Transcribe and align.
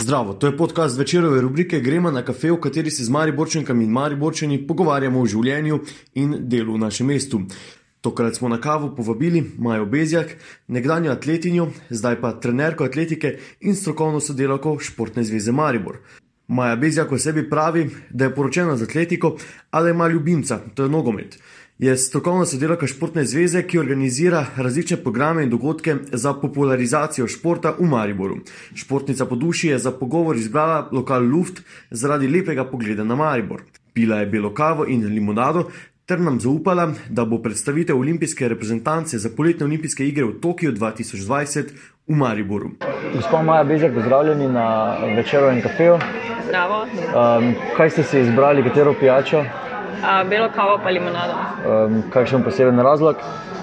Zdravo, 0.00 0.34
to 0.34 0.46
je 0.46 0.56
podcast 0.56 0.98
večerove 0.98 1.40
rubrike 1.40 1.80
Gremo 1.80 2.10
na 2.10 2.22
kafe, 2.22 2.52
v 2.52 2.60
kateri 2.60 2.90
se 2.90 3.04
z 3.04 3.10
Mariborčankami 3.10 3.84
in 3.84 3.90
Mariborčani 3.90 4.60
pogovarjamo 4.66 5.20
o 5.20 5.26
življenju 5.26 5.78
in 6.14 6.36
delu 6.38 6.76
v 6.76 6.78
našem 6.78 7.06
mestu. 7.10 7.40
Tokrat 8.00 8.38
smo 8.38 8.48
na 8.48 8.60
kavo 8.60 8.92
povabili 8.94 9.42
Majo 9.58 9.86
Bezjak, 9.86 10.36
nekdanjo 10.68 11.10
atletinjo, 11.10 11.66
zdaj 11.90 12.20
pa 12.20 12.32
trenerko 12.38 12.86
atletike 12.86 13.34
in 13.60 13.74
strokovno 13.74 14.20
sodelavko 14.20 14.76
Športne 14.78 15.24
zveze 15.26 15.52
Maribor. 15.52 15.98
Maja 16.48 16.76
Bezjak 16.76 17.12
o 17.12 17.18
sebi 17.18 17.48
pravi, 17.50 17.88
da 18.10 18.24
je 18.24 18.34
poročena 18.34 18.76
z 18.76 18.86
atletiko, 18.86 19.34
a 19.70 19.82
da 19.82 19.90
ima 19.90 20.08
ljubimca, 20.08 20.60
to 20.74 20.86
je 20.86 20.94
nogomet. 20.94 21.40
Je 21.78 21.96
strokovna 21.96 22.44
sodelavka 22.44 22.86
Športne 22.90 23.22
zveze, 23.24 23.60
ki 23.62 23.78
organizira 23.78 24.40
različne 24.56 24.96
programe 24.96 25.44
in 25.44 25.50
dogodke 25.50 25.94
za 26.12 26.32
popularizacijo 26.34 27.28
športa 27.30 27.70
v 27.78 27.86
Mariboru. 27.86 28.40
Športnica 28.74 29.26
po 29.26 29.36
duši 29.36 29.68
je 29.68 29.78
za 29.78 29.92
pogovor 29.92 30.36
izbrala 30.36 30.88
lokal 30.92 31.22
Luft 31.22 31.62
zaradi 31.90 32.28
lepega 32.28 32.64
pogleda 32.64 33.04
na 33.04 33.14
Maribor. 33.14 33.62
Pila 33.92 34.18
je 34.18 34.26
belo 34.26 34.50
kavo 34.54 34.86
in 34.88 35.06
limonado 35.06 35.70
ter 36.06 36.20
nam 36.20 36.40
zaupala, 36.40 36.88
da 37.08 37.24
bo 37.24 37.38
predstavitev 37.42 37.98
olimpijske 37.98 38.48
reprezentance 38.48 39.18
za 39.18 39.30
poletne 39.36 39.66
olimpijske 39.66 40.08
igre 40.08 40.24
v 40.24 40.40
Tokiu 40.40 40.72
2020 40.72 41.72
v 42.08 42.16
Mariboru. 42.16 42.70
Gospod 43.14 43.44
Maja 43.44 43.64
Bezek, 43.64 43.94
pozdravljeni 43.94 44.48
na 44.48 44.96
večeru 45.16 45.52
in 45.54 45.62
kafeju. 45.62 45.98
Zdravo. 46.48 46.82
Um, 46.82 47.54
kaj 47.76 47.90
ste 47.90 48.02
si 48.02 48.20
izbrali, 48.20 48.64
katero 48.64 48.94
pijačo? 49.00 49.67
A, 50.02 50.24
belo 50.24 50.48
kavo 50.54 50.78
pa 50.82 50.90
limonado. 50.90 51.34
Um, 51.66 52.02
kakšen 52.10 52.44
poseben 52.44 52.80
razlog? 52.80 53.16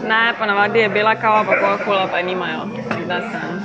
Ne, 0.07 0.33
pa 0.39 0.45
navadi 0.45 0.79
je 0.79 0.89
bela 0.89 1.15
kava, 1.15 1.43
pa 1.43 1.55
Coca-Cola 1.61 2.07
pa 2.11 2.21
nimajo. 2.21 2.67
Da 3.07 3.21
sem 3.21 3.61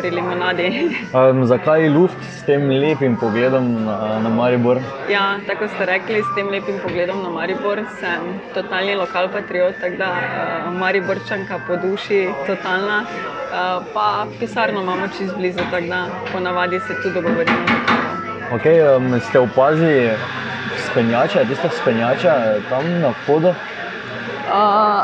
pri 0.00 0.10
limonadi. 0.10 0.68
Um, 1.20 1.44
zakaj 1.44 1.88
luft 1.88 2.20
s 2.22 2.44
tem 2.46 2.68
lepim 2.70 3.16
pogledom 3.16 3.84
na, 3.84 4.18
na 4.22 4.28
Maribor? 4.28 4.78
Ja, 5.10 5.36
tako 5.46 5.68
ste 5.68 5.86
rekli, 5.86 6.22
s 6.22 6.34
tem 6.36 6.48
lepim 6.48 6.78
pogledom 6.82 7.22
na 7.22 7.30
Maribor 7.34 7.82
sem 8.00 8.38
totalni 8.54 8.94
lokal 8.94 9.28
patriot, 9.32 9.74
tako 9.80 9.96
da 9.96 10.10
uh, 10.14 10.78
Mariborčanka 10.78 11.60
po 11.66 11.76
duši, 11.76 12.28
totalna. 12.46 13.02
Uh, 13.50 13.82
pa 13.94 14.26
pisarno 14.38 14.82
imamo 14.82 15.08
čez 15.18 15.32
blizu, 15.36 15.66
tako 15.70 15.86
da 15.86 16.06
ponavadi 16.32 16.80
se 16.80 16.94
tu 17.02 17.10
dogovorimo. 17.10 17.66
Okay, 18.52 18.96
um, 18.96 19.20
ste 19.20 19.38
opazili 19.38 20.10
spenjače, 20.90 21.44
tiste 21.44 21.68
spenjače 21.72 22.30
tam 22.68 23.00
na 23.00 23.08
vhodu? 23.18 23.48
Uh, 23.48 23.54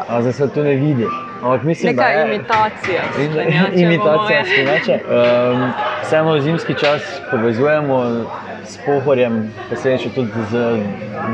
A 0.09 0.19
zdaj 0.21 0.33
se 0.33 0.49
to 0.49 0.63
ne 0.63 0.75
vidi. 0.75 1.07
Ampak 1.43 1.63
mislim, 1.63 1.97
neka 1.97 2.03
da 2.03 2.09
je 2.09 2.27
imitacija. 2.27 3.01
Spenjače 3.13 3.73
imitacija 3.75 4.45
spinače. 4.45 4.95
Um, 4.95 5.73
vseeno 6.03 6.41
zimski 6.41 6.75
čas 6.75 7.01
povezujemo 7.31 8.25
s 8.65 8.79
pohorjem, 8.79 9.37
posledično 9.71 10.11
tudi 10.15 10.31
z 10.51 10.79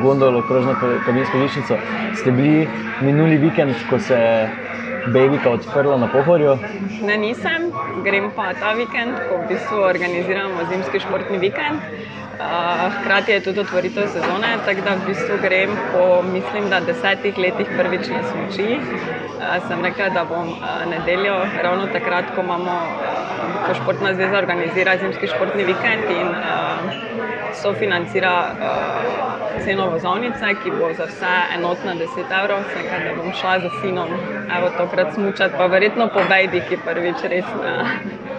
gondolo, 0.02 0.42
krožno 0.42 0.72
ka- 0.72 1.04
kabinsko 1.06 1.38
lišnico. 1.38 1.76
Ste 2.14 2.30
bili 2.30 2.68
minuli 3.00 3.36
vikend, 3.36 3.74
ko 3.90 3.98
se 3.98 4.14
je 4.14 4.48
Bejvika 5.06 5.50
odprla 5.50 5.96
na 5.98 6.06
pohorju? 6.06 6.58
Ne, 7.02 7.16
nisem, 7.18 7.70
grem 8.04 8.30
pa 8.36 8.52
ta 8.54 8.72
vikend, 8.78 9.18
ko 9.28 9.42
v 9.42 9.48
bistvu 9.50 9.82
organiziramo 9.82 10.66
zimski 10.70 11.00
športni 11.02 11.38
vikend. 11.42 11.82
Uh, 12.42 12.92
hkrati 12.94 13.32
je 13.32 13.40
tudi 13.40 13.60
otvoritev 13.60 14.06
sezone, 14.08 14.56
tako 14.66 14.80
da 14.86 14.94
v 14.94 15.06
bistvu 15.06 15.36
grem 15.42 15.74
po, 15.92 16.22
mislim, 16.22 16.70
da 16.70 16.80
desetih 16.80 17.38
letih 17.38 17.68
prvič 17.78 18.08
na 18.08 18.22
smoči. 18.30 18.78
Uh, 18.78 19.58
sem 19.68 19.84
rekla, 19.84 20.08
da 20.14 20.24
bom 20.24 20.48
uh, 20.48 20.82
nedeljo, 20.90 21.36
ravno 21.62 21.86
takrat, 21.92 22.34
ko 22.34 22.40
imamo, 22.40 22.78
ko 23.66 23.74
Športna 23.82 24.14
zveza 24.14 24.38
organizira 24.38 24.96
zimski 24.98 25.26
športni 25.26 25.64
vikend 25.64 26.10
in 26.10 26.34
sofinancira 27.54 28.34
uh, 28.52 29.64
ceno 29.64 29.90
vozovnice, 29.90 30.54
ki 30.62 30.70
bo 30.70 30.90
za 30.96 31.06
vse 31.10 31.32
enotna 31.56 31.94
10 31.94 32.32
evrov. 32.42 32.64
Sem 32.72 32.82
rekla, 32.82 32.98
da 33.08 33.14
bom 33.22 33.32
šla 33.40 33.58
za 33.60 33.70
sinom, 33.80 34.08
evo 34.58 34.70
tokrat 34.78 35.14
smučati, 35.14 35.54
pa 35.58 35.66
verjetno 35.66 36.08
po 36.14 36.20
Bejbi, 36.28 36.62
ki 36.68 36.78
prvič 36.84 37.24
res 37.30 37.44
ne. 37.62 37.74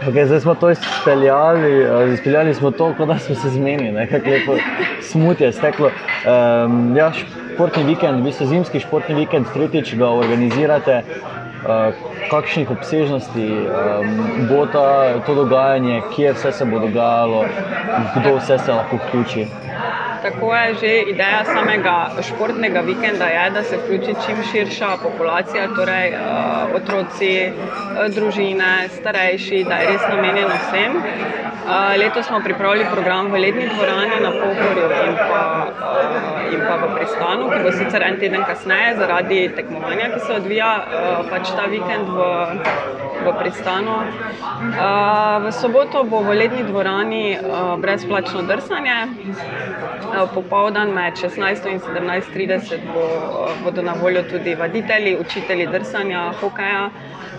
Okay, 0.07 0.25
zdaj 0.25 0.39
smo 0.39 0.55
to 0.55 0.69
izpeljali, 0.69 1.83
eh, 1.83 2.13
izpeljali 2.13 2.53
smo 2.53 2.71
to, 2.71 2.93
kot 2.97 3.07
da 3.07 3.17
smo 3.19 3.35
se 3.35 3.49
zmenili, 3.49 4.07
kako 4.07 4.29
lepo 4.29 4.55
smutje 5.01 5.45
je 5.45 5.51
steklo. 5.51 5.87
Um, 5.87 6.97
ja, 6.97 7.11
športni 7.53 7.83
vikend, 7.83 8.19
v 8.19 8.23
bistvu 8.23 8.45
zimski 8.45 8.79
športni 8.79 9.15
vikend, 9.15 9.47
tretjič 9.53 9.95
ga 9.95 10.09
organizirate. 10.09 11.03
Uh, 11.63 12.12
kakšnih 12.31 12.71
obsežnosti 12.71 13.47
um, 13.51 14.47
bo 14.49 14.65
ta, 14.65 15.19
to 15.25 15.35
dogajanje, 15.35 16.01
kje 16.15 16.33
vse 16.33 16.51
se 16.51 16.65
bo 16.65 16.79
dogajalo, 16.79 17.45
kdo 18.15 18.35
vse 18.37 18.57
se 18.57 18.71
lahko 18.71 18.95
vključi? 18.95 19.47
Tako 20.23 20.55
je 20.55 20.73
že 20.79 20.91
ideja 21.11 21.43
samega 21.45 22.09
športnega 22.21 22.81
vikenda, 22.81 23.25
je, 23.25 23.49
da 23.49 23.63
se 23.63 23.77
vključi 23.77 24.15
čim 24.25 24.37
širša 24.51 24.97
populacija, 25.03 25.67
torej 25.75 26.13
uh, 26.15 26.75
otroci, 26.75 27.51
uh, 27.51 28.07
družine, 28.15 28.87
starejši, 28.99 29.65
da 29.67 29.75
je 29.75 29.87
res 29.87 30.01
namenjeno 30.09 30.55
vsem. 30.67 30.95
Uh, 30.95 31.95
letos 31.99 32.25
smo 32.27 32.39
pripravili 32.43 32.85
program 32.91 33.31
v 33.31 33.39
letni 33.39 33.67
dvorani 33.75 34.21
na 34.23 34.31
Pohorju 34.31 34.87
in 35.07 35.15
pa, 35.15 35.41
uh, 35.62 35.62
in 36.53 36.61
pa 36.67 36.75
v 36.81 36.89
Pristanu, 36.95 37.49
ki 37.51 37.59
bo 37.63 37.71
sicer 37.71 38.01
en 38.03 38.17
teden 38.21 38.43
kasneje 38.49 38.95
zaradi 38.99 39.39
tekmovanja, 39.57 40.09
ki 40.13 40.19
se 40.25 40.33
odvija 40.39 40.71
uh, 40.79 41.29
pač 41.29 41.51
ta 41.57 41.65
vikend 41.71 42.09
v, 42.17 42.27
v 43.25 43.33
Pristanu. 43.39 43.97
Uh, 43.99 45.45
v 45.45 45.53
soboto 45.59 46.03
bo 46.03 46.23
v 46.27 46.37
letni 46.41 46.63
dvorani 46.69 47.23
uh, 47.37 47.75
brezplačno 47.83 48.45
drsanje. 48.49 48.99
Popoldan 50.33 50.93
med 50.93 51.17
16 51.17 51.69
in 51.71 51.79
17:30 51.81 52.85
bo, 52.93 53.05
bodo 53.63 53.81
na 53.81 53.95
voljo 54.01 54.23
tudi 54.29 54.53
vaditelji, 54.55 55.17
učitelji 55.17 55.67
drsanja, 55.67 56.27
hokeja, 56.41 56.89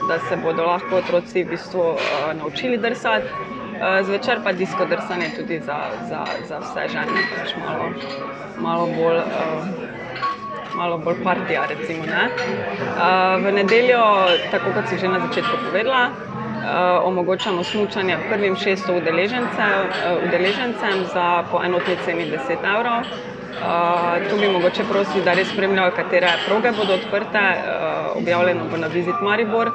da 0.09 0.19
se 0.29 0.37
bodo 0.37 0.67
lahko 0.67 0.99
otroci 1.03 1.45
v 1.45 1.55
bistvu 1.55 1.93
naučili 2.41 2.79
drsati. 2.79 3.63
Uh, 3.75 4.07
Zvečer 4.07 4.41
pa 4.45 4.53
disko 4.53 4.87
drsanje 4.87 5.31
tudi 5.37 5.61
za, 5.61 5.79
za, 6.09 6.25
za 6.49 6.59
vse 6.59 6.89
žene, 6.93 7.21
pač 7.37 7.57
malo, 7.59 7.91
malo 8.59 8.87
bolj. 8.87 9.19
Uh, 9.19 9.85
malo 10.75 10.99
bolj 10.99 11.23
partija. 11.25 11.67
Recimo, 11.67 12.07
ne. 12.07 12.25
uh, 12.27 13.43
v 13.47 13.53
nedeljo, 13.53 14.03
tako 14.51 14.73
kot 14.75 14.89
si 14.89 14.99
že 14.99 15.09
na 15.09 15.21
začetku 15.27 15.57
povedala, 15.67 16.11
omogočamo 17.05 17.65
smučanje 17.65 18.17
prvim 18.29 18.57
600 18.57 18.97
udeležencev, 18.97 19.79
uh, 19.87 20.25
udeležencem 20.27 21.05
za 21.15 21.45
po 21.51 21.63
enotni 21.65 21.97
ceni 22.05 22.27
10 22.31 22.59
evrov. 22.59 23.07
Uh, 23.55 24.31
tu 24.31 24.37
bi 24.41 24.49
mogoče 24.49 24.85
prosili, 24.91 25.25
da 25.25 25.35
res 25.35 25.49
spremljajo, 25.53 25.93
katere 25.97 26.33
proge 26.47 26.73
bodo 26.77 26.95
odprte. 26.95 27.45
Uh, 27.55 27.95
objavljeno 28.17 28.65
bo 28.71 28.77
na 28.77 28.87
Visit 28.87 29.21
Maribor, 29.23 29.71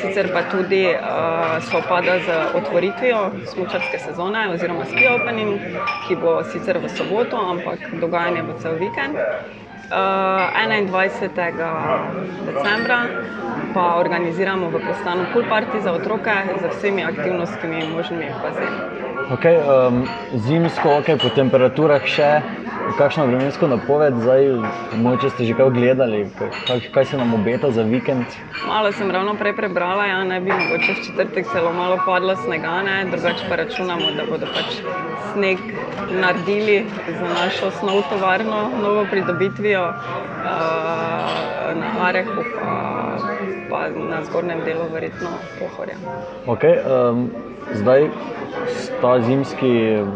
sicer 0.00 0.32
pa 0.32 0.42
tudi 0.50 0.86
uh, 0.86 1.62
spopada 1.68 2.18
z 2.18 2.28
otvoritvijo 2.54 3.30
smučarske 3.46 3.98
sezone 3.98 4.48
oziroma 4.50 4.84
ski 4.84 5.06
opening, 5.08 5.60
ki 6.08 6.16
bo 6.16 6.42
sicer 6.52 6.78
v 6.78 6.88
soboto, 6.88 7.36
ampak 7.50 7.78
dogajanje 8.00 8.42
bo 8.42 8.58
cel 8.58 8.78
vikend. 8.80 9.16
Uh, 9.84 10.00
21. 10.90 11.28
decembra 12.46 13.06
pa 13.74 13.94
organiziramo 13.96 14.70
v 14.70 14.80
Postanu 14.86 15.26
Pool 15.32 15.44
Party 15.48 15.80
za 15.80 15.92
otroke 15.92 16.32
z 16.60 16.76
vsemi 16.76 17.04
aktivnostmi 17.04 17.84
možnimi 17.94 18.24
v 18.24 18.38
bazenu. 18.42 18.78
Okay, 19.30 19.56
um, 19.56 20.04
zimsko, 20.36 21.00
okay, 21.00 21.16
po 21.16 21.28
temperaturah 21.32 22.04
še, 22.04 22.42
kakšno 22.98 23.26
vremensko 23.26 23.66
napoved, 23.68 24.14
zdaj, 24.20 24.44
mogoče 24.96 25.30
ste 25.30 25.44
že 25.44 25.54
kaj 25.54 25.70
gledali, 25.70 26.28
kaj, 26.66 26.80
kaj 26.94 27.04
se 27.04 27.16
nam 27.18 27.34
obeta 27.34 27.70
za 27.70 27.82
vikend. 27.82 28.24
Malo 28.66 28.92
sem 28.92 29.10
ravno 29.10 29.34
prej 29.34 29.56
prebrala, 29.56 30.06
ja, 30.06 30.24
ne 30.24 30.40
bi 30.40 30.52
mogoče 30.52 30.92
v 30.92 31.04
četrtek 31.06 31.46
celo 31.52 31.72
malo 31.72 31.98
padlo 32.06 32.36
snega, 32.36 32.82
ne, 32.82 33.04
drugače 33.10 33.48
pa 33.48 33.56
računamo, 33.56 34.10
da 34.16 34.26
bodo 34.30 34.46
pač 34.54 34.78
sneg 35.32 35.58
naredili 36.20 36.84
za 37.08 37.28
našo 37.34 37.70
snov 37.80 38.02
tovarno, 38.10 38.70
novo 38.82 39.06
pridobitvijo 39.10 39.84
uh, 39.88 39.94
na 41.74 41.90
Arehu, 42.00 42.42
pa, 42.60 43.33
pa 43.70 43.88
na 43.88 44.22
zgornjem 44.24 44.60
delu 44.64 44.86
verjetno 44.92 45.30
pohorja. 45.58 45.96
Okay, 46.46 46.78
um, 46.84 47.30
zdaj, 47.74 48.08
ta 49.00 49.20
zimski 49.20 49.72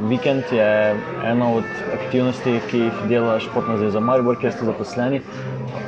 vikend 0.09 0.45
je 0.53 0.97
ena 1.25 1.53
od 1.55 1.65
aktivnosti, 1.95 2.61
ki 2.71 2.79
jih 2.79 3.05
dela 3.09 3.39
Športna 3.41 3.77
zveza 3.77 4.01
Maribor, 4.01 4.39
kjer 4.41 4.53
ste 4.53 4.69
zaposleni. 4.69 5.21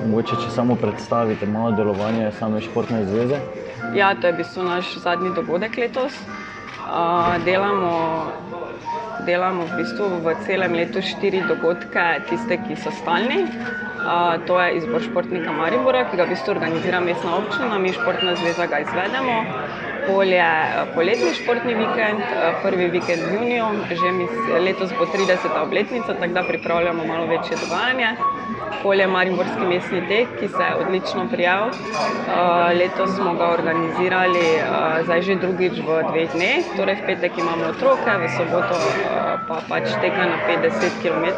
Mogoče, 0.06 0.36
če 0.42 0.50
samo 0.50 0.76
predstavite 0.80 1.46
malo 1.46 1.72
delovanje 1.76 2.30
same 2.38 2.60
Športne 2.60 3.04
zveze. 3.06 3.40
Ja, 3.94 4.14
to 4.14 4.26
je 4.26 4.32
v 4.32 4.42
bistvu 4.42 4.64
naš 4.64 4.94
zadnji 5.04 5.34
dogodek 5.34 5.76
letos. 5.76 6.16
Uh, 6.80 7.36
delamo, 7.44 7.92
delamo 9.26 9.66
v 9.66 9.82
bistvu 9.82 10.08
v 10.24 10.34
celem 10.46 10.74
letu 10.74 11.02
štiri 11.02 11.42
dogodke, 11.48 12.06
tiste, 12.30 12.58
ki 12.66 12.76
so 12.76 12.92
stalni. 13.02 13.44
To 14.46 14.60
je 14.60 14.76
izbor 14.76 15.02
športnika 15.02 15.52
Maribora, 15.52 16.04
ki 16.08 16.16
ga 16.16 16.24
v 16.24 16.32
bistvu 16.32 16.54
organizira 16.54 17.00
mestna 17.04 17.36
občina, 17.36 17.78
mi 17.78 17.92
športna 17.92 18.34
zveza 18.34 18.66
ga 18.66 18.80
izvedemo. 18.80 19.44
polje 20.06 20.44
poletni 20.94 21.34
športni 21.34 21.74
vikend, 21.74 22.22
prvi 22.62 22.88
vikend 22.90 23.22
v 23.28 23.34
juniju, 23.34 23.66
že 23.90 24.12
letos 24.60 24.92
bo 24.98 25.06
30. 25.06 25.62
obletnica, 25.62 26.14
tako 26.14 26.32
da 26.32 26.42
pripravljamo 26.42 27.04
malo 27.04 27.26
večje 27.26 27.56
dogajanje. 27.56 28.16
Polje 28.82 29.06
Mariborski 29.06 29.66
mestni 29.68 30.00
tek, 30.08 30.28
ki 30.40 30.48
se 30.48 30.62
je 30.62 30.76
odlično 30.76 31.28
prijel. 31.28 31.68
Letos 32.80 33.16
smo 33.16 33.34
ga 33.34 33.50
organizirali 33.52 34.46
zdaj 35.04 35.22
že 35.22 35.36
drugič 35.36 35.78
v 35.84 36.00
dveh 36.08 36.32
dneh, 36.32 36.64
torej 36.76 36.96
v 37.02 37.06
petek 37.06 37.38
imamo 37.38 37.68
otroke, 37.74 38.10
v 38.24 38.28
soboto 38.36 38.80
pa 39.48 39.60
pač 39.68 39.92
teka 40.00 40.26
na 40.26 40.38
50 40.48 41.02
km. 41.02 41.28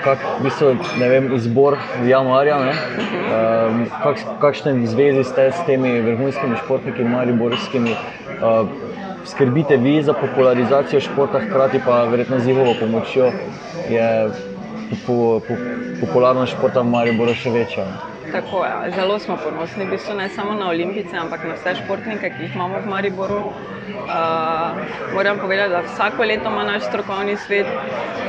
kak, 0.04 0.18
v 0.40 0.42
bistvu, 0.44 0.74
ne 1.00 1.08
vem, 1.08 1.30
izbor 1.36 1.78
januarja, 2.04 2.58
um, 2.60 3.86
kak, 4.02 4.20
kakšne 4.42 4.74
zvezi 4.86 5.24
ste 5.24 5.48
s 5.52 5.64
temi 5.64 6.00
vrhunskimi 6.04 6.60
športniki, 6.64 7.04
mariborskimi? 7.04 7.96
Uh, 8.38 8.68
skrbite 9.24 9.76
vi 9.76 10.02
za 10.02 10.12
popularizacijo 10.12 11.00
športa, 11.00 11.40
hkrati 11.40 11.80
pa 11.84 12.04
verjetno 12.04 12.38
z 12.38 12.46
njihovo 12.46 12.74
pomočjo 12.80 13.32
je 13.90 14.30
po, 15.06 15.40
po, 15.48 15.54
popularnost 16.00 16.52
športa 16.52 16.80
v 16.80 16.92
Mariboru 16.92 17.34
še 17.34 17.50
večja. 17.50 17.86
Tako 18.32 18.64
je, 18.64 18.90
zelo 18.94 19.18
smo 19.18 19.36
ponosni, 19.36 19.84
v 19.84 19.90
bistvu 19.90 20.14
ne 20.14 20.28
samo 20.28 20.54
na 20.54 20.68
olimpice, 20.68 21.16
ampak 21.16 21.44
na 21.44 21.54
vse 21.54 21.74
športnike, 21.82 22.30
ki 22.30 22.42
jih 22.42 22.54
imamo 22.54 22.80
v 22.84 22.90
Mariboru. 22.90 23.38
Uh, 23.38 24.76
moram 25.14 25.38
povedati, 25.38 25.70
da 25.70 25.80
vsako 25.80 26.24
leto 26.24 26.50
ima 26.50 26.64
naš 26.64 26.82
strokovni 26.82 27.36
svet 27.36 27.66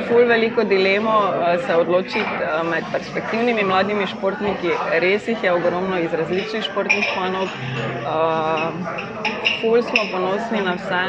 ful 0.07 0.25
veliko 0.27 0.63
dilemo 0.63 1.15
uh, 1.17 1.65
se 1.65 1.75
odločiti 1.75 2.19
uh, 2.19 2.69
med 2.69 2.83
perspektivnimi 2.91 3.63
mladimi 3.63 4.07
športniki. 4.07 4.71
Res 5.03 5.27
jih 5.27 5.43
je 5.43 5.53
ogromno 5.53 5.99
iz 5.99 6.13
različnih 6.13 6.63
športnih 6.63 7.11
panov. 7.15 7.43
Uh, 7.43 8.71
ful 9.61 9.83
smo 9.83 10.07
ponosni 10.11 10.63
na 10.63 10.77
vse. 10.79 11.03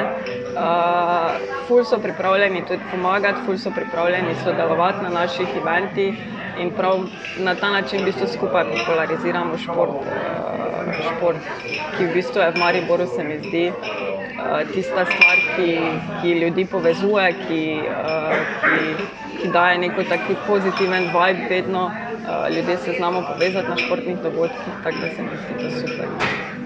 Uh, 0.51 1.39
ful 1.69 1.85
so 1.85 1.99
pripravljeni 2.03 2.65
tudi 2.67 2.83
pomagati, 2.91 3.47
ful 3.47 3.59
so 3.59 3.71
pripravljeni 3.71 4.35
sodelovati 4.45 5.05
na 5.05 5.11
naših 5.21 5.49
eventih 5.63 6.19
in 6.61 6.71
prav 6.77 6.99
na 7.39 7.55
ta 7.55 7.71
način 7.71 8.01
v 8.01 8.05
bistvu 8.05 8.27
skupaj 8.29 8.65
populariziramo 8.65 9.59
šport, 9.59 9.91
uh, 9.91 10.95
šport, 11.07 11.37
ki 11.97 12.05
v 12.05 12.13
bistvu 12.15 12.41
je 12.41 12.51
v 12.51 12.59
Mariboru, 12.59 13.07
se 13.07 13.25
mi 13.25 13.39
zdi, 13.39 13.65
uh, 13.73 14.73
tista 14.75 15.05
stvar, 15.05 15.41
ki, 15.57 15.79
ki 16.23 16.37
ljudi 16.43 16.67
povezuje, 16.67 17.33
ki, 17.47 17.63
uh, 17.89 18.37
ki, 18.61 19.09
ki 19.41 19.53
daje 19.53 19.79
neko 19.79 20.05
tako 20.05 20.39
pozitiven 20.47 21.11
vibe 21.17 21.49
vedno. 21.51 21.91
Ljudje 22.55 22.77
se 22.77 22.93
znamo 22.99 23.23
povezati 23.33 23.69
na 23.69 23.77
športnih 23.77 24.17
dogodkih, 24.23 24.75
tako 24.85 24.97
da 25.01 25.09
se 25.17 25.23
mi 25.23 25.29
zdi 25.37 25.55
to 25.65 25.71
super. 25.81 26.07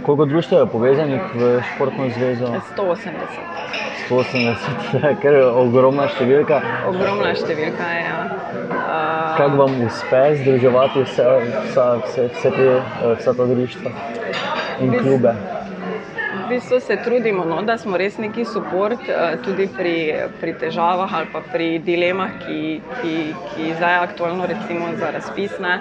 Koliko 0.06 0.25
društv 0.25 0.55
je 0.55 0.67
povezanih 0.67 1.20
v 1.35 1.61
športno 1.75 2.08
zvezo? 2.17 2.46
180. 2.76 3.75
180, 4.11 5.14
kar 5.23 5.32
je 5.32 5.44
ogromna 5.46 6.08
številka. 6.08 6.61
Ogromna 6.88 7.32
številka 7.35 7.88
je. 7.94 8.02
Ja. 8.05 8.34
Kako 9.37 9.57
vam 9.57 9.87
uspe 9.87 10.37
združevati 10.37 11.03
vse, 11.03 11.25
vsa, 11.71 11.97
vse, 12.07 12.29
vse 12.35 12.51
te, 12.51 12.81
vsa 13.19 13.35
ta 13.35 13.47
društva 13.47 13.91
in 14.81 14.99
klube? 14.99 15.35
V 16.44 16.49
bistvu 16.49 16.81
se 16.81 16.96
trudimo, 16.96 17.44
no, 17.44 17.62
da 17.62 17.79
smo 17.79 17.96
res 17.96 18.19
neki 18.20 18.43
podpor 18.44 18.94
tudi 19.44 19.64
pri, 19.76 19.94
pri 20.41 20.52
težavah 20.61 21.14
ali 21.17 21.31
pa 21.32 21.41
pri 21.41 21.69
dilemah, 21.87 22.35
ki, 22.43 22.58
ki, 23.00 23.14
ki 23.55 23.70
zdaj 23.79 23.96
aktualno 24.02 24.46
recimo 24.46 24.93
za 25.00 25.11
razpisne. 25.17 25.79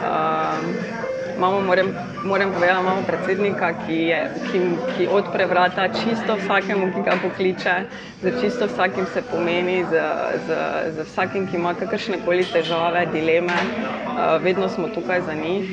Uh, 0.00 1.18
imamo, 1.36 1.60
moram, 1.60 1.86
moram 2.24 2.52
povedati, 2.52 2.80
imamo 2.80 3.02
predsednika, 3.06 3.72
ki, 3.86 3.94
je, 3.94 4.30
ki, 4.50 4.60
ki 4.96 5.08
odpre 5.12 5.46
vrata 5.46 5.88
čisto 5.88 6.36
vsakemu, 6.36 6.92
ki 6.94 7.02
ga 7.04 7.16
pokliče, 7.22 7.74
za 8.22 8.30
čisto 8.40 8.66
vsakim 8.66 9.06
se 9.14 9.22
pomeni, 9.22 9.84
za, 9.90 10.06
za, 10.46 10.62
za 10.96 11.02
vsakim, 11.02 11.46
ki 11.50 11.56
ima 11.56 11.74
kakršne 11.74 12.18
koli 12.24 12.44
težave, 12.52 13.06
dileme, 13.12 13.54
uh, 13.54 14.42
vedno 14.42 14.68
smo 14.68 14.88
tukaj 14.88 15.20
za 15.22 15.34
njih. 15.34 15.70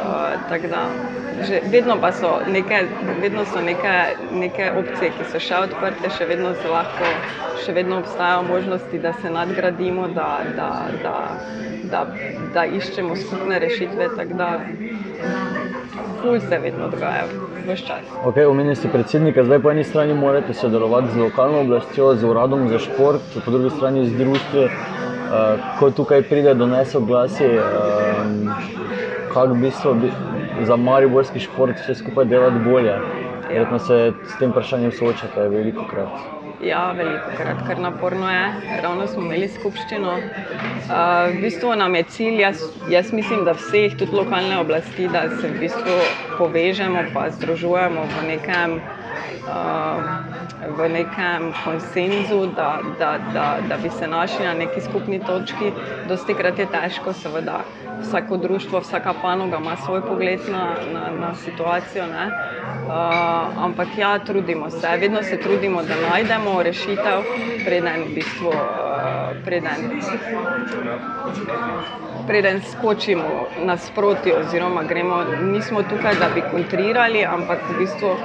Uh, 0.00 0.58
da, 0.70 0.88
že, 1.46 1.60
vedno 1.70 1.96
pa 2.00 2.12
so, 2.12 2.40
neke, 2.46 2.84
vedno 3.20 3.44
so 3.44 3.60
neke, 3.60 3.73
neke 4.32 4.70
opcije, 4.78 5.10
ki 5.16 5.26
so 5.32 5.40
še 5.40 5.60
odprte, 5.66 6.10
še 6.18 6.26
vedno 6.28 6.54
se 6.60 6.68
lahko, 6.68 7.10
še 7.64 7.72
vedno 7.72 7.98
obstajajo 8.02 8.42
možnosti, 8.48 8.98
da 8.98 9.12
se 9.22 9.30
nadgradimo, 9.30 10.08
da, 10.14 10.28
da, 10.56 10.68
da, 11.02 11.16
da, 11.90 12.04
da 12.54 12.66
iščemo 12.66 13.16
skupne 13.16 13.58
rešitve. 13.58 14.10
Ful 16.22 16.40
se 16.40 16.58
vedno 16.58 16.88
dogaja. 16.88 17.26
Okay, 18.24 18.44
Omenili 18.44 18.76
ste 18.76 18.88
predsednika, 18.92 19.44
zdaj 19.44 19.58
po 19.64 19.70
eni 19.70 19.84
strani 19.84 20.14
morate 20.14 20.52
sodelovati 20.54 21.14
z 21.14 21.16
lokalno 21.16 21.62
oblastjo, 21.64 22.10
z 22.14 22.24
uradom 22.28 22.68
za 22.68 22.78
šport, 22.78 23.22
po 23.44 23.50
drugi 23.50 23.70
strani 23.76 24.04
z 24.06 24.18
društvom. 24.18 24.64
Uh, 25.24 25.62
ko 25.78 25.90
tukaj 25.90 26.22
pride 26.28 26.52
do 26.54 26.66
nesoglasja, 26.66 27.48
uh, 27.48 28.52
kako 29.32 29.54
v 29.54 29.60
bistvu 29.64 29.94
bi 29.94 30.10
za 30.62 30.76
mariborski 30.76 31.40
šport 31.40 31.80
vse 31.80 31.94
skupaj 31.94 32.24
delati 32.24 32.60
bolje. 32.64 32.98
Verjetno 33.54 33.78
se 33.78 34.12
s 34.26 34.38
tem 34.38 34.50
vprašanjem 34.50 34.92
soočate 34.92 35.42
veliko 35.48 35.84
krat. 35.86 36.14
Ja, 36.66 36.88
veliko 36.92 37.36
krat, 37.36 37.60
ker 37.68 37.78
naporno 37.78 38.26
je. 38.30 38.80
Ravno 38.82 39.06
smo 39.06 39.22
imeli 39.22 39.46
skupščino. 39.48 40.14
Uh, 40.14 41.30
v 41.30 41.42
bistvu 41.44 41.76
nam 41.78 41.94
je 41.94 42.02
cilj, 42.16 42.40
jaz, 42.40 42.64
jaz 42.90 43.12
mislim, 43.14 43.44
da 43.46 43.54
vseh, 43.54 43.94
tudi 44.00 44.16
lokalne 44.16 44.58
oblasti, 44.58 45.06
da 45.06 45.28
se 45.36 45.52
v 45.52 45.60
bistvu 45.60 46.00
povežemo 46.38 47.04
in 47.04 47.30
združujemo 47.38 48.08
v 48.16 48.26
nekem, 48.26 48.76
v 50.74 50.88
nekem 50.88 51.52
konsenzu, 51.62 52.40
da, 52.58 52.80
da, 52.98 53.14
da, 53.34 53.46
da 53.68 53.78
bi 53.78 53.90
se 53.90 54.10
našli 54.10 54.50
na 54.50 54.54
neki 54.64 54.80
skupni 54.80 55.22
točki. 55.22 55.70
Dosti 56.08 56.34
krat 56.34 56.58
je 56.58 56.66
težko, 56.74 57.12
seveda 57.12 57.62
vsako 58.00 58.36
društvo, 58.36 58.80
vsaka 58.80 59.14
panoga 59.22 59.56
ima 59.56 59.76
svoj 59.76 60.00
pogled 60.00 60.40
na, 60.50 60.74
na, 60.92 61.26
na 61.26 61.34
situacijo. 61.34 62.04
Uh, 62.04 62.90
ampak 63.64 63.88
ja, 63.98 64.18
trudimo 64.18 64.70
se, 64.70 64.88
vedno 65.00 65.22
se 65.22 65.36
trudimo, 65.36 65.82
da 65.82 65.94
najdemo 66.10 66.62
rešitev, 66.62 67.22
preden, 67.64 68.02
v 68.02 68.14
bistvu, 68.14 68.48
uh, 68.48 69.44
preden, 69.44 70.00
preden 72.26 72.60
skočimo 72.60 73.46
nasproti, 73.64 74.32
oziroma 74.32 74.82
gremo. 74.82 75.24
Nismo 75.42 75.82
tukaj, 75.82 76.14
da 76.14 76.28
bi 76.34 76.42
kontrirali, 76.50 77.24
ampak 77.24 77.58
v 77.70 77.78
bistvu 77.78 78.16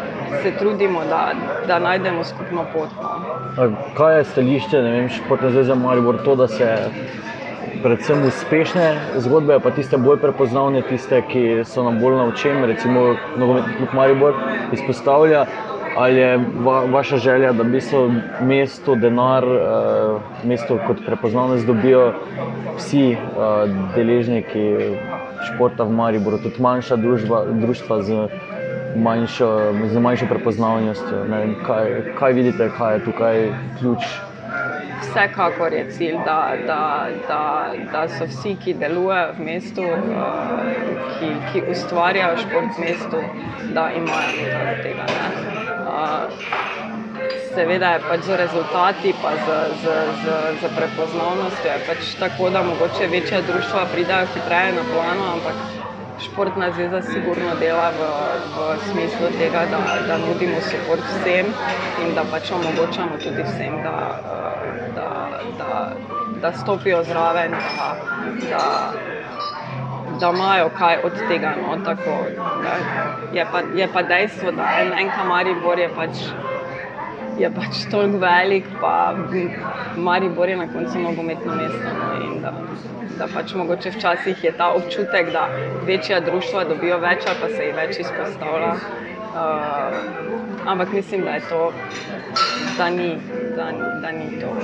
se 0.44 0.52
trudimo, 0.60 1.06
da, 1.10 1.34
da 1.68 1.80
najdemo 1.80 2.24
skupno 2.24 2.66
pot. 2.74 2.90
No. 3.02 3.72
Kaj 3.98 4.18
je 4.18 4.24
stališče, 4.24 4.82
ne 4.82 4.92
vem, 4.92 5.10
športne 5.10 5.52
zveze 5.52 5.76
Maribor, 5.76 6.24
to, 6.26 6.36
da 6.36 6.48
se 6.48 6.76
predvsem 7.84 8.24
uspešne 8.28 8.86
zgodbe, 9.24 9.60
pa 9.64 9.72
tiste 9.72 9.98
bolj 9.98 10.20
prepoznavne, 10.22 10.82
tiste, 10.90 11.22
ki 11.32 11.64
so 11.66 11.84
nam 11.84 12.00
bolj 12.02 12.18
na 12.20 12.28
očem, 12.32 12.64
recimo 12.66 13.16
nogometni 13.38 13.76
klub 13.78 13.94
Maribor 13.94 14.40
izpostavlja. 14.74 15.46
Ali 16.00 16.20
je 16.22 16.38
va, 16.64 16.84
vaša 16.86 17.18
želja, 17.18 17.52
da 17.52 17.64
bi 17.64 17.82
se 17.82 17.98
mesto, 18.42 18.96
denar, 18.96 19.44
uh, 19.44 20.22
mesto 20.48 20.78
kot 20.88 21.02
prepoznavnost 21.06 21.66
dobijo 21.68 22.14
vsi 22.78 23.18
uh, 23.18 23.66
deležniki 23.96 24.68
športa 25.50 25.84
v 25.84 25.98
Mariboru, 25.98 26.38
tudi 26.44 26.62
manjša 26.62 26.96
družba, 26.96 27.42
družstva 27.52 28.02
z 28.06 28.22
manjšo, 28.96 29.50
z 29.92 30.00
manjšo 30.00 30.30
prepoznavnostjo. 30.30 31.26
Vem, 31.30 31.56
kaj, 31.66 31.94
kaj 32.20 32.34
vidite, 32.34 32.72
kaj 32.78 32.96
je 32.96 33.06
tukaj 33.10 33.46
ključ? 33.80 34.29
Vsekakor 35.02 35.74
je 35.74 35.86
cilj, 35.92 36.18
da, 36.26 36.40
da, 36.68 37.08
da, 37.28 37.44
da 37.92 38.08
so 38.08 38.28
vsi, 38.28 38.56
ki 38.64 38.74
delujejo 38.82 39.34
v 39.38 39.46
mestu, 39.48 39.86
ki, 41.20 41.32
ki 41.52 41.64
ustvarjajo 41.72 42.38
šport 42.44 42.78
v 42.78 42.88
mestu, 42.88 43.24
da 43.74 43.90
imajo 43.96 44.34
nekaj 44.44 44.82
tega. 44.84 45.08
Ne? 45.14 45.30
seveda 47.60 47.90
je 47.96 48.00
pač 48.08 48.22
z 48.24 48.36
rezultati, 48.40 49.14
pa 49.22 49.32
z, 49.36 49.48
z, 49.82 49.86
z, 50.24 50.26
z 50.62 50.64
prepoznavnostjo. 50.78 51.68
Je 51.68 51.80
pač 51.88 52.02
tako, 52.20 52.50
da 52.54 52.64
mogoče 52.64 53.08
večja 53.12 53.42
društva 53.42 53.86
pridajo 53.94 54.28
hitreje 54.34 54.72
na 54.78 54.84
plano, 54.94 55.26
ampak 55.34 55.56
športna 56.22 56.72
zveza 56.72 57.02
sigurno 57.02 57.56
dela 57.60 57.90
v, 57.90 58.02
v 58.56 58.78
smislu 58.92 59.28
tega, 59.40 59.66
da, 59.72 59.80
da 60.08 60.18
nudimo 60.18 60.60
podporo 60.60 61.02
vsem 61.02 61.46
in 62.04 62.16
da 62.16 62.24
pač 62.32 62.52
omogočamo 62.52 63.18
tudi 63.24 63.44
vsem, 63.44 63.80
da, 63.84 63.96
da, 64.96 65.10
da, 65.58 65.92
da 66.42 66.52
stopijo 66.54 67.04
zraven. 67.04 67.52
Da, 67.52 67.96
da, 68.50 68.66
Da 70.20 70.30
imajo 70.36 70.70
kaj 70.78 70.98
od 71.04 71.14
tega. 71.28 71.54
No, 71.62 71.78
tako, 71.86 72.12
je, 73.34 73.46
pa, 73.52 73.60
je 73.76 73.88
pa 73.94 74.02
dejstvo, 74.02 74.52
da 74.52 74.66
en, 74.82 74.92
en 75.00 75.12
kamari 75.16 75.54
bor 75.64 75.80
je 75.80 75.88
pač 75.96 76.10
je 77.40 77.50
pač 77.56 77.84
toliko 77.92 78.18
velik, 78.18 78.66
pa 78.82 79.16
Maribor 79.98 80.50
je 80.50 80.58
na 80.58 80.68
koncu 80.68 81.00
nogometno 81.00 81.56
mesto. 81.56 81.94
No, 82.00 82.40
da, 82.42 82.54
da 83.18 83.28
pač 83.34 83.54
mogoče 83.56 83.92
včasih 83.96 84.44
je 84.44 84.52
ta 84.58 84.72
občutek, 84.76 85.32
da 85.34 85.48
večja 85.88 86.20
društva 86.20 86.64
dobijo 86.64 87.00
več, 87.00 87.28
pa 87.42 87.50
se 87.50 87.70
jih 87.70 87.76
več 87.76 88.00
izpostavlja. 88.00 88.74
Uh, 89.30 90.66
ampak 90.66 90.92
mislim, 90.94 91.22
da 91.22 91.38
je 91.38 91.42
to, 91.50 91.72
da 92.78 92.90
ni, 92.90 93.12
da, 93.56 93.70
da 94.02 94.12
ni 94.12 94.40
to. 94.42 94.56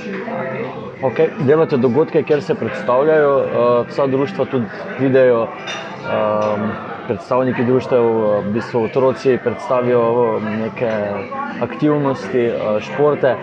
Okay. 1.06 1.30
Delate 1.46 1.76
dogodke, 1.76 2.22
kjer 2.22 2.42
se 2.42 2.54
predstavljajo, 2.54 3.32
uh, 3.36 3.86
vsa 3.88 4.06
društva 4.06 4.44
tudi 4.50 4.66
vidijo. 4.98 5.46
Um, 6.06 6.95
predstavniki 7.06 7.64
društev, 7.64 8.02
v 8.46 8.52
bistvu 8.52 8.84
otroci 8.84 9.38
predstavijo 9.44 10.40
neke 10.40 10.90
aktivnosti, 11.62 12.46
eh, 12.46 12.80
športe. 12.80 13.36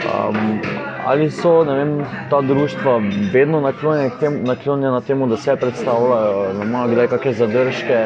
Um, 0.00 0.60
ali 1.06 1.30
so 1.30 1.62
vem, 1.62 2.04
ta 2.30 2.40
društva 2.40 3.00
vedno 3.32 3.60
naklonjena 4.44 5.00
temu, 5.00 5.26
da 5.26 5.36
se 5.36 5.56
predstavljajo, 5.56 6.52
da 6.52 6.64
imajo 6.64 6.88
kdaj 6.88 7.06
kakšne 7.06 7.32
zadržke? 7.32 8.00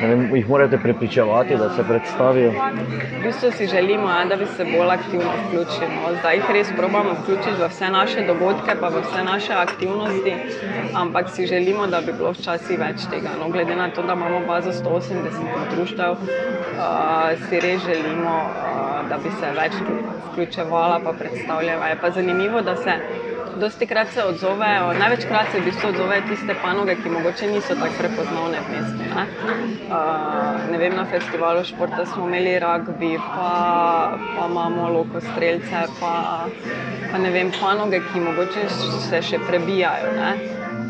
Vem, 0.00 0.36
jih 0.36 0.48
morate 0.48 0.78
prepričevati, 0.78 1.56
da 1.56 1.70
se 1.76 1.84
predstavijo. 1.88 2.50
V 2.50 3.22
bistvu 3.24 3.50
si 3.50 3.66
želimo, 3.66 4.10
ja, 4.10 4.24
da 4.24 4.36
bi 4.36 4.46
se 4.46 4.64
bolj 4.64 4.90
aktivno 4.90 5.30
vključili. 5.46 5.92
No. 6.02 6.14
Zdaj 6.20 6.36
jih 6.36 6.50
res 6.52 6.72
probujemo 6.76 7.12
vključiti 7.22 7.62
v 7.62 7.68
vse 7.68 7.90
naše 7.90 8.26
dogodke, 8.26 8.76
pa 8.80 8.88
v 8.88 9.02
vse 9.02 9.24
naše 9.24 9.52
aktivnosti, 9.52 10.34
ampak 10.94 11.30
si 11.30 11.46
želimo, 11.46 11.86
da 11.86 12.00
bi 12.00 12.12
bilo 12.12 12.32
včasih 12.32 12.78
več 12.78 13.06
tega. 13.10 13.36
No, 13.40 13.48
glede 13.48 13.76
na 13.76 13.90
to, 13.90 14.02
da 14.02 14.12
imamo 14.12 14.40
bazo 14.46 14.72
180 14.72 15.76
društev, 15.76 16.10
uh, 16.12 17.48
si 17.48 17.60
res 17.60 17.82
želimo, 17.82 18.36
uh, 18.44 19.08
da 19.08 19.18
bi 19.22 19.30
se 19.40 19.52
več 19.60 19.72
vključevala, 20.32 21.00
pa 21.04 21.12
predstavljala. 21.12 21.86
Je 21.86 22.00
pa 22.00 22.10
zanimivo, 22.10 22.62
da 22.62 22.76
se 22.76 22.92
dosti 23.60 23.86
krat 23.86 24.08
se 24.14 24.24
odzovejo, 24.24 24.92
največkrat 24.98 25.52
se 25.52 25.60
v 25.60 25.64
bistvu 25.64 25.88
odzovejo 25.88 26.22
tiste 26.28 26.54
panoge, 26.62 26.96
ki 27.02 27.10
mogoče 27.10 27.48
niso 27.50 27.74
tako 27.74 27.94
prepoznavne 27.98 28.60
v 28.60 28.74
mestu. 28.74 29.06
Ne? 29.14 29.24
Uh, 29.88 30.70
ne 30.72 30.78
vem, 30.78 30.96
na 30.96 31.04
festivalu 31.10 31.64
športa 31.64 32.06
smo 32.06 32.28
imeli 32.28 32.58
rugby, 32.60 33.16
pa, 33.18 34.18
pa 34.36 34.46
imamo 34.50 34.88
loko 34.98 35.20
streljce, 35.20 35.86
pa, 36.00 36.14
pa 37.10 37.18
ne 37.18 37.30
vem, 37.30 37.52
panoge, 37.60 38.00
ki 38.12 38.20
mogoče 38.20 38.68
se 39.08 39.22
še 39.22 39.42
prebijajo. 39.48 40.12
Ne? 40.20 40.32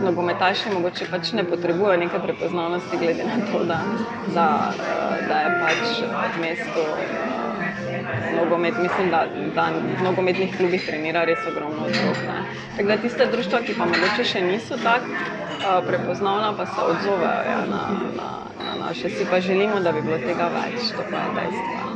Nogometaši 0.03 0.75
mogoče 0.75 1.07
pač 1.11 1.33
ne 1.33 1.45
potrebujejo 1.49 2.01
neke 2.05 2.21
prepoznavnosti, 2.21 2.99
glede 3.01 3.25
na 3.25 3.41
to, 3.51 3.65
da, 3.65 3.81
da, 4.35 4.49
da 5.29 5.43
je 5.45 5.59
pač 5.63 6.01
v 6.37 6.43
mestu 6.43 6.89
nogomet, 8.37 8.75
mislim, 8.79 9.11
da, 9.11 9.25
da 9.55 9.71
v 10.00 10.05
nogometnih 10.05 10.57
klubih 10.57 10.87
trenira 10.87 11.25
res 11.25 11.38
ogromno 11.50 11.87
otrok. 11.87 12.17
Tako 12.76 12.88
da 12.88 12.97
tiste 12.97 13.26
društva, 13.26 13.61
ki 13.67 13.75
pa 13.79 13.85
mogoče 13.85 14.25
še 14.25 14.43
niso 14.43 14.79
tako 14.83 15.07
uh, 15.11 15.85
prepoznavna, 15.87 16.53
pa 16.57 16.67
se 16.67 16.81
odzovejo 16.83 17.43
ja, 17.50 17.61
na, 17.71 17.83
na, 18.17 18.31
na 18.65 18.87
naše. 18.87 19.11
Si 19.11 19.26
pa 19.31 19.41
želimo, 19.41 19.81
da 19.81 19.93
bi 19.93 20.03
bilo 20.03 20.19
tega 20.19 20.50
več, 20.55 20.91
to 20.97 21.07
pa 21.11 21.25
je 21.25 21.35
dejstvo. 21.41 21.87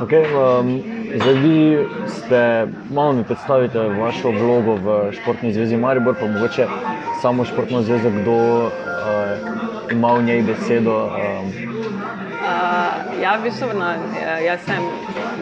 Okay, 0.00 0.24
um, 0.32 0.80
zdaj, 1.14 1.34
vi 1.34 1.86
ste 2.08 2.66
malo 2.90 3.12
mi 3.12 3.24
predstavite 3.24 3.78
vašo 3.78 4.30
vlogo 4.30 4.78
v 4.80 5.12
Športni 5.12 5.52
zvezi 5.52 5.76
Maribor, 5.76 6.16
pa 6.20 6.26
mogoče 6.26 6.66
samo 7.22 7.44
Športno 7.44 7.82
zvezo, 7.82 8.10
kdo 8.10 8.32
uh, 8.32 8.72
ima 9.92 10.14
v 10.14 10.22
njej 10.22 10.42
besedo. 10.42 11.04
Um, 11.04 11.79
Uh, 12.50 13.22
ja, 13.22 13.36
v 13.38 13.46
bistvu, 13.46 13.70
na, 13.78 13.94
jaz 14.42 14.64
sem 14.66 14.82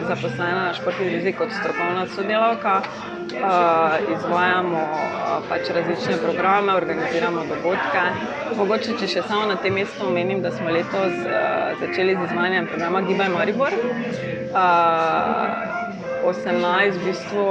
zaposlena 0.05 0.69
na 0.69 0.73
športni 0.77 1.09
zvezi 1.09 1.33
kot 1.33 1.49
strokovna 1.57 2.05
sodelavka. 2.13 2.81
Uh, 3.29 4.13
izvajamo 4.13 4.81
uh, 4.83 5.41
pač 5.49 5.71
različne 5.73 6.17
programe, 6.21 6.75
organiziramo 6.77 7.45
dogodke. 7.49 8.03
Mogoče, 8.57 8.97
če 9.01 9.09
še 9.15 9.25
samo 9.25 9.47
na 9.49 9.57
tem 9.63 9.73
mestu 9.79 10.05
omenim, 10.05 10.43
da 10.45 10.53
smo 10.53 10.69
letos 10.69 11.17
uh, 11.25 11.73
začeli 11.81 12.17
z 12.19 12.29
izvajanjem 12.29 12.69
programa 12.69 13.01
Gibaj 13.09 13.33
Maribor. 13.33 13.77
Uh, 14.53 15.77
18 16.29 16.99
v 16.99 17.05
bistvu, 17.09 17.45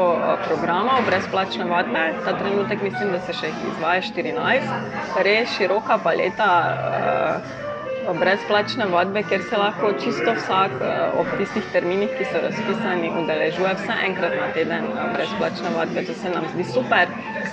programov 0.44 1.06
brezplačne 1.08 1.64
vadbe, 1.66 2.02
ta 2.22 2.34
trenutek 2.36 2.82
mislim, 2.84 3.14
da 3.16 3.22
se 3.26 3.34
še 3.34 3.50
jih 3.50 3.70
izvaja 3.72 4.04
14, 4.12 5.24
res 5.26 5.56
široka 5.56 5.98
paleta. 6.04 6.52
Uh, 6.76 7.66
brezplačne 8.14 8.86
vadbe, 8.86 9.22
kjer 9.22 9.42
se 9.50 9.56
lahko 9.56 9.92
čisto 10.04 10.34
vsak 10.36 10.70
eh, 10.80 11.18
ob 11.20 11.26
tistih 11.38 11.64
terminih, 11.72 12.10
ki 12.18 12.28
so 12.32 12.42
razpisani, 12.42 13.10
udeležuje 13.22 13.74
vse 13.80 13.98
enkrat 14.08 14.36
na 14.40 14.52
teden 14.54 14.84
eh, 14.84 15.10
brezplačne 15.16 15.74
vadbe. 15.76 16.04
To 16.06 16.14
se 16.14 16.30
nam 16.30 16.48
zdi 16.54 16.64
super. 16.64 17.08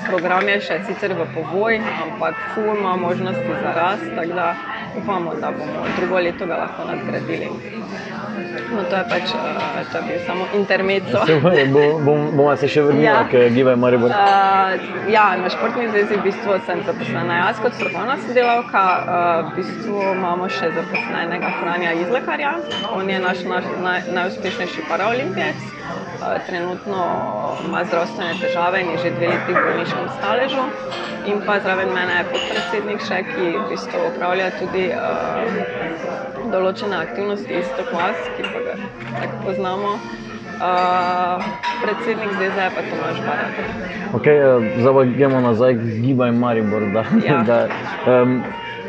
Program 0.06 0.48
je 0.48 0.60
še 0.62 0.80
sicer 0.88 1.13
v 1.18 1.25
povoj, 1.34 1.80
ampak 1.82 2.36
ful 2.54 2.72
ima 2.75 2.96
možnosti 2.96 3.58
za 3.62 3.72
rast, 3.74 4.06
tako 4.15 4.34
da 4.38 4.48
upamo, 4.98 5.34
da 5.42 5.51
bomo 5.51 5.86
drugo 6.00 6.20
leto 6.20 6.46
ga 6.46 6.56
lahko 6.63 6.86
nadgradili. 6.92 7.50
No, 8.75 8.84
to 8.89 8.96
je 8.96 9.04
pač 9.10 9.24
uh, 9.34 9.92
to 9.92 9.98
je 10.12 10.20
samo 10.27 10.46
intermezzo. 10.56 11.20
Bomo 12.04 12.32
bom 12.32 12.58
se 12.58 12.68
še 12.68 12.82
vrnili, 12.82 13.06
ja. 13.06 13.25
ker 13.32 13.50
gibajo 13.54 13.77
Maribor. 13.77 14.12
Uh, 14.12 15.10
ja, 15.12 15.25
na 15.42 15.51
športni 15.54 15.88
zvezi 15.89 16.18
v 16.18 16.25
bistvu 16.25 16.58
sem 16.68 16.82
zaposlena 16.88 17.39
jaz 17.42 17.62
kot 17.63 17.77
strokovna 17.77 18.18
sodelavka. 18.25 18.84
Uh, 18.84 19.51
v 19.51 19.56
bistvu 19.60 20.01
imamo 20.15 20.50
še 20.50 20.72
zaposlenega 20.75 21.54
Franja 21.62 21.94
Izlekarja. 22.01 22.56
On 22.96 23.10
je 23.10 23.22
naš, 23.22 23.46
naš 23.50 23.70
naj, 23.84 24.10
najuspešnejši 24.18 24.88
paraolimpijec. 24.89 25.72
Uh, 26.25 26.48
trenutno 26.48 27.05
ima 27.67 27.84
zdravstvene 27.86 28.34
težave 28.41 28.82
in 28.82 28.89
je 28.89 28.98
že 28.98 29.10
dve 29.12 29.27
leti 29.27 29.53
v 29.53 29.62
bolniškem 29.65 30.08
staležu. 30.17 30.63
In 31.25 31.41
pa 31.46 31.60
zraven 31.60 31.94
mene 31.94 32.17
je 32.17 32.24
podpredsednik 32.32 33.01
še, 33.05 33.20
ki 33.29 33.46
v 33.53 33.65
bistvu 33.70 34.00
upravlja 34.10 34.48
tudi 34.58 34.86
uh, 34.89 36.50
določene 36.50 36.98
aktivnosti 36.98 37.53
iz 37.53 37.70
Toklas, 37.77 38.17
ki 38.38 38.48
pa 38.50 38.63
ga 38.65 38.75
tako 39.22 39.38
poznamo. 39.46 39.91
Uh, 40.55 41.46
predsednik 41.84 42.34
zveze 42.39 42.62
je 42.63 42.72
pa 42.74 42.82
Tomaž 42.89 43.17
Barak. 43.27 43.53
Okay, 44.17 44.38
uh, 44.41 44.65
zdaj 44.82 44.94
pa 44.98 45.03
gremo 45.17 45.41
nazaj 45.46 45.77
k 45.77 45.98
Gibaj 46.05 46.32
Maribor. 46.32 46.89
Da, 46.96 47.05
ja. 47.22 47.41
da, 47.46 47.60
um, 48.10 48.39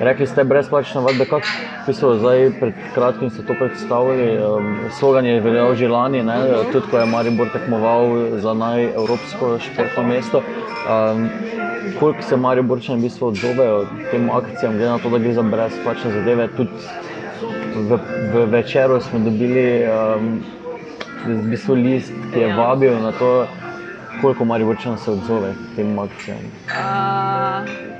rekli 0.00 0.26
ste 0.26 0.45
brezplačne 0.45 1.00
vadbe, 1.00 1.25
kako 1.25 1.93
so 1.93 2.15
zdaj 2.19 2.50
pred 2.61 2.75
kratkim 2.95 3.31
to 3.31 3.55
predstavili. 3.59 4.38
Um, 4.38 4.76
slogan 4.99 5.26
je 5.26 5.41
veljal 5.41 5.75
že 5.75 5.88
lani, 5.88 6.23
ne, 6.23 6.38
uh 6.38 6.45
-huh. 6.45 6.73
tudi 6.73 6.87
ko 6.91 6.99
je 6.99 7.07
Maribor 7.07 7.49
tekmoval 7.53 8.07
za 8.38 8.55
najevropsko 8.55 9.59
športno 9.59 10.03
mesto. 10.03 10.43
Um, 10.87 11.29
koliko 11.99 12.23
se 12.23 12.37
Mariborčani 12.37 12.99
v 12.99 13.03
bistvu 13.03 13.26
odzovejo 13.26 13.87
tem 14.11 14.31
akcijam, 14.31 14.73
glede 14.73 14.91
na 14.91 14.99
to, 14.99 15.11
da 15.11 15.19
gre 15.19 15.33
za 15.33 15.43
brezplačne 15.43 16.11
zadeve, 16.11 16.49
tudi 16.57 16.71
v, 17.75 17.99
v 18.33 18.45
večeru 18.50 19.00
smo 19.00 19.19
dobili 19.19 19.85
um, 19.87 20.41
v 21.26 21.50
bistvu 21.50 21.75
list, 21.75 22.12
ki 22.33 22.41
je 22.41 22.55
vabil 22.57 22.99
na 23.03 23.12
to, 23.12 23.47
koliko 24.21 24.45
Mariborčan 24.45 24.99
se 24.99 25.11
odzove 25.11 25.55
tem 25.76 25.99
akcijam. 25.99 26.38
Uh, 26.67 27.69
v 27.69 27.96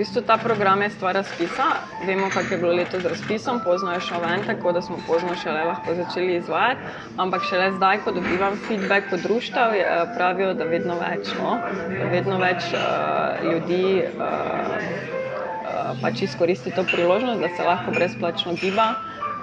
bistvu 0.00 0.22
ta 0.26 0.36
program 0.40 0.82
je 0.82 0.90
stvar 0.90 1.14
razpisa. 1.14 1.66
Vemo, 2.06 2.30
kako 2.34 2.54
je 2.54 2.58
bilo 2.58 2.72
leto 2.72 3.00
z 3.00 3.12
razpisom, 3.12 3.60
pozno 3.64 3.92
je 3.92 4.00
šel 4.00 4.20
ven, 4.24 4.44
tako 4.46 4.72
da 4.72 4.82
smo 4.82 4.96
pozno 5.06 5.34
šele 5.42 5.64
lahko 5.64 5.94
začeli 5.94 6.36
izvajati. 6.36 6.80
Ampak 7.16 7.44
šele 7.50 7.72
zdaj, 7.76 8.00
ko 8.04 8.12
dobivam 8.16 8.56
feedback 8.68 9.12
od 9.12 9.20
društev, 9.20 9.76
pravijo, 10.16 10.54
da 10.54 10.64
vedno 10.64 10.96
več, 11.00 11.34
no? 11.40 11.58
vedno 12.12 12.38
več 12.38 12.72
uh, 12.72 13.44
ljudi. 13.52 14.04
Uh, 14.16 15.18
pač 16.02 16.22
izkoristi 16.22 16.70
to 16.70 16.84
priložnost, 16.84 17.40
da 17.40 17.48
se 17.56 17.62
lahko 17.62 17.92
brezplačno 17.92 18.54
giba. 18.60 18.94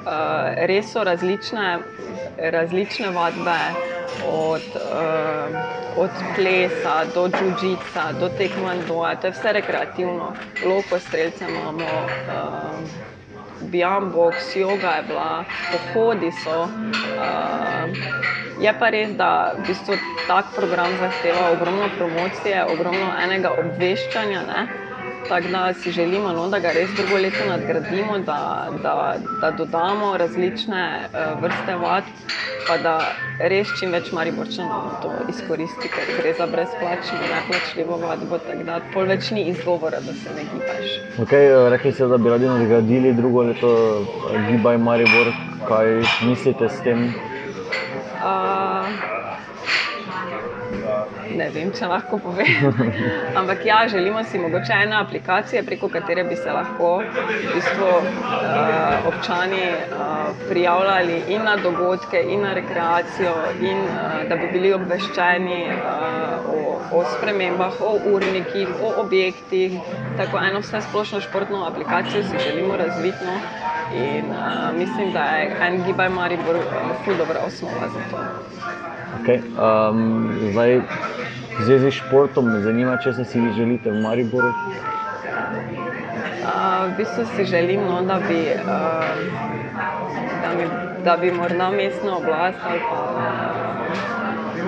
Uh, 0.08 0.54
res 0.70 0.92
so 0.94 1.04
različne, 1.04 1.80
različne 2.38 3.10
vadbe, 3.12 3.58
od, 4.28 4.62
uh, 4.76 5.58
od 5.98 6.10
plesa 6.36 7.04
do 7.14 7.28
džužica, 7.28 8.12
do 8.20 8.30
tekmoandoja, 8.38 9.16
to 9.16 9.28
je 9.28 9.32
vse 9.32 9.54
rekreativno. 9.54 10.32
Loko 10.66 11.00
streljce 11.00 11.46
imamo, 11.50 11.84
uh, 11.84 12.80
biombox, 13.62 14.56
yoga 14.56 14.96
je 14.96 15.04
bila, 15.08 15.44
pohodi 15.94 16.32
so. 16.44 16.62
Uh, 16.64 16.72
je 18.62 18.74
pa 18.80 18.90
res, 18.90 19.12
da 19.18 19.54
v 19.58 19.68
bistvu 19.68 20.00
tak 20.28 20.56
program 20.56 20.96
zahteva 21.00 21.52
ogromno 21.52 21.90
promocije, 21.98 22.64
ogromno 22.74 23.12
enega 23.24 23.52
obveščanja. 23.60 24.42
Ne? 24.48 24.87
Tako 25.30 25.48
da 25.48 25.74
si 25.74 25.92
želimo, 25.92 26.32
no, 26.32 26.48
da 26.50 26.60
ga 26.60 26.72
res 26.72 26.90
drugo 26.96 27.18
leto 27.18 27.46
nadgradimo, 27.50 28.20
da, 28.20 28.68
da, 28.84 29.16
da 29.42 29.52
dodamo 29.52 30.18
različne 30.18 30.84
uh, 31.00 31.42
vrste 31.44 31.76
vad, 31.76 32.04
pa 32.68 32.78
da 32.78 32.94
res 33.40 33.68
čim 33.80 33.92
več 33.92 34.12
mariborčanov 34.16 34.90
to 35.02 35.12
izkoristi, 35.30 35.92
ker 35.94 36.10
gre 36.20 36.34
za 36.38 36.48
brezplačno, 36.52 37.20
neplačljivo 37.34 38.00
vadbo. 38.04 38.40
Tako 38.48 38.64
da 38.70 38.80
pol 38.94 39.12
več 39.12 39.32
ni 39.36 39.48
izgovora, 39.52 40.00
da 40.06 40.14
se 40.14 40.36
ne 40.36 40.46
gibaš. 40.52 40.98
Okay, 41.26 41.52
eh, 41.52 41.70
rekli 41.76 41.92
ste, 41.92 42.08
da 42.08 42.18
bi 42.18 42.30
radi 42.30 42.50
nadgradili 42.50 43.14
drugo 43.14 43.44
leto 43.52 43.72
eh, 44.32 44.52
Gibaj 44.52 44.78
Maribor. 44.78 45.34
Kaj 45.68 45.98
mislite 46.24 46.70
s 46.70 46.84
tem? 46.84 47.10
Uh, 48.18 48.57
ne 51.38 51.48
vem, 51.54 51.72
če 51.78 51.88
lahko 51.90 52.20
povem. 52.22 52.74
Ampak 53.40 53.66
ja, 53.66 53.80
želimo 53.92 54.24
si 54.24 54.40
mogoče 54.40 54.74
ene 54.84 54.96
aplikacije, 55.00 55.64
preko 55.64 55.90
katere 55.94 56.24
bi 56.24 56.36
se 56.36 56.52
lahko 56.52 56.92
v 56.98 57.54
bistvu, 57.54 57.90
uh, 57.90 59.08
občani 59.12 59.64
uh, 59.70 60.32
prijavljali 60.50 61.22
in 61.36 61.44
na 61.44 61.56
dogodke, 61.64 62.22
in 62.22 62.42
na 62.42 62.54
rekreacijo, 62.58 63.36
in 63.62 63.84
uh, 63.86 64.24
da 64.30 64.36
bi 64.36 64.52
bili 64.54 64.74
obveščeni 64.74 65.62
uh, 65.76 66.50
o, 66.56 67.00
o 67.00 67.04
spremembah, 67.16 67.82
o 67.82 67.94
urnikih, 68.14 68.68
o 68.82 68.94
objektih. 69.02 69.80
Tako 70.18 70.44
eno 70.50 70.64
vse 70.66 70.82
splošno 70.90 71.22
športno 71.22 71.66
aplikacijo 71.66 72.24
si 72.24 72.44
želimo 72.50 72.78
razviti. 72.78 73.26
No? 73.26 73.40
In 73.96 74.26
uh, 74.32 74.78
mislim, 74.78 75.14
da 75.14 75.24
je 75.24 75.56
en 75.68 75.84
gibaj 75.86 76.10
Maribor 76.10 76.58
zelo 77.06 77.18
dobra 77.18 77.40
osnova 77.46 77.88
za 77.94 78.00
to. 78.12 78.18
Okay. 79.22 79.40
Um, 79.58 80.32
zdaj, 80.52 80.82
v 81.60 81.66
zvezi 81.66 81.92
s 81.92 82.00
športom, 82.02 82.46
me 82.54 82.62
zanima, 82.62 82.98
če 83.02 83.14
se 83.14 83.26
si 83.26 83.40
vi 83.40 83.54
želite 83.58 83.92
v 83.92 84.02
Mariboru. 84.02 84.54
Uh, 86.48 86.88
v 86.88 86.98
bistvu 86.98 87.26
si 87.36 87.46
želim, 87.46 87.82
no, 87.86 88.02
da, 88.06 88.20
bi, 88.24 88.40
uh, 88.56 88.62
da, 90.42 90.50
mi, 90.58 90.66
da 91.04 91.18
bi 91.18 91.32
morda 91.32 91.70
mestna 91.70 92.18
oblast 92.18 92.58
ali 92.64 92.80
pa 92.80 93.67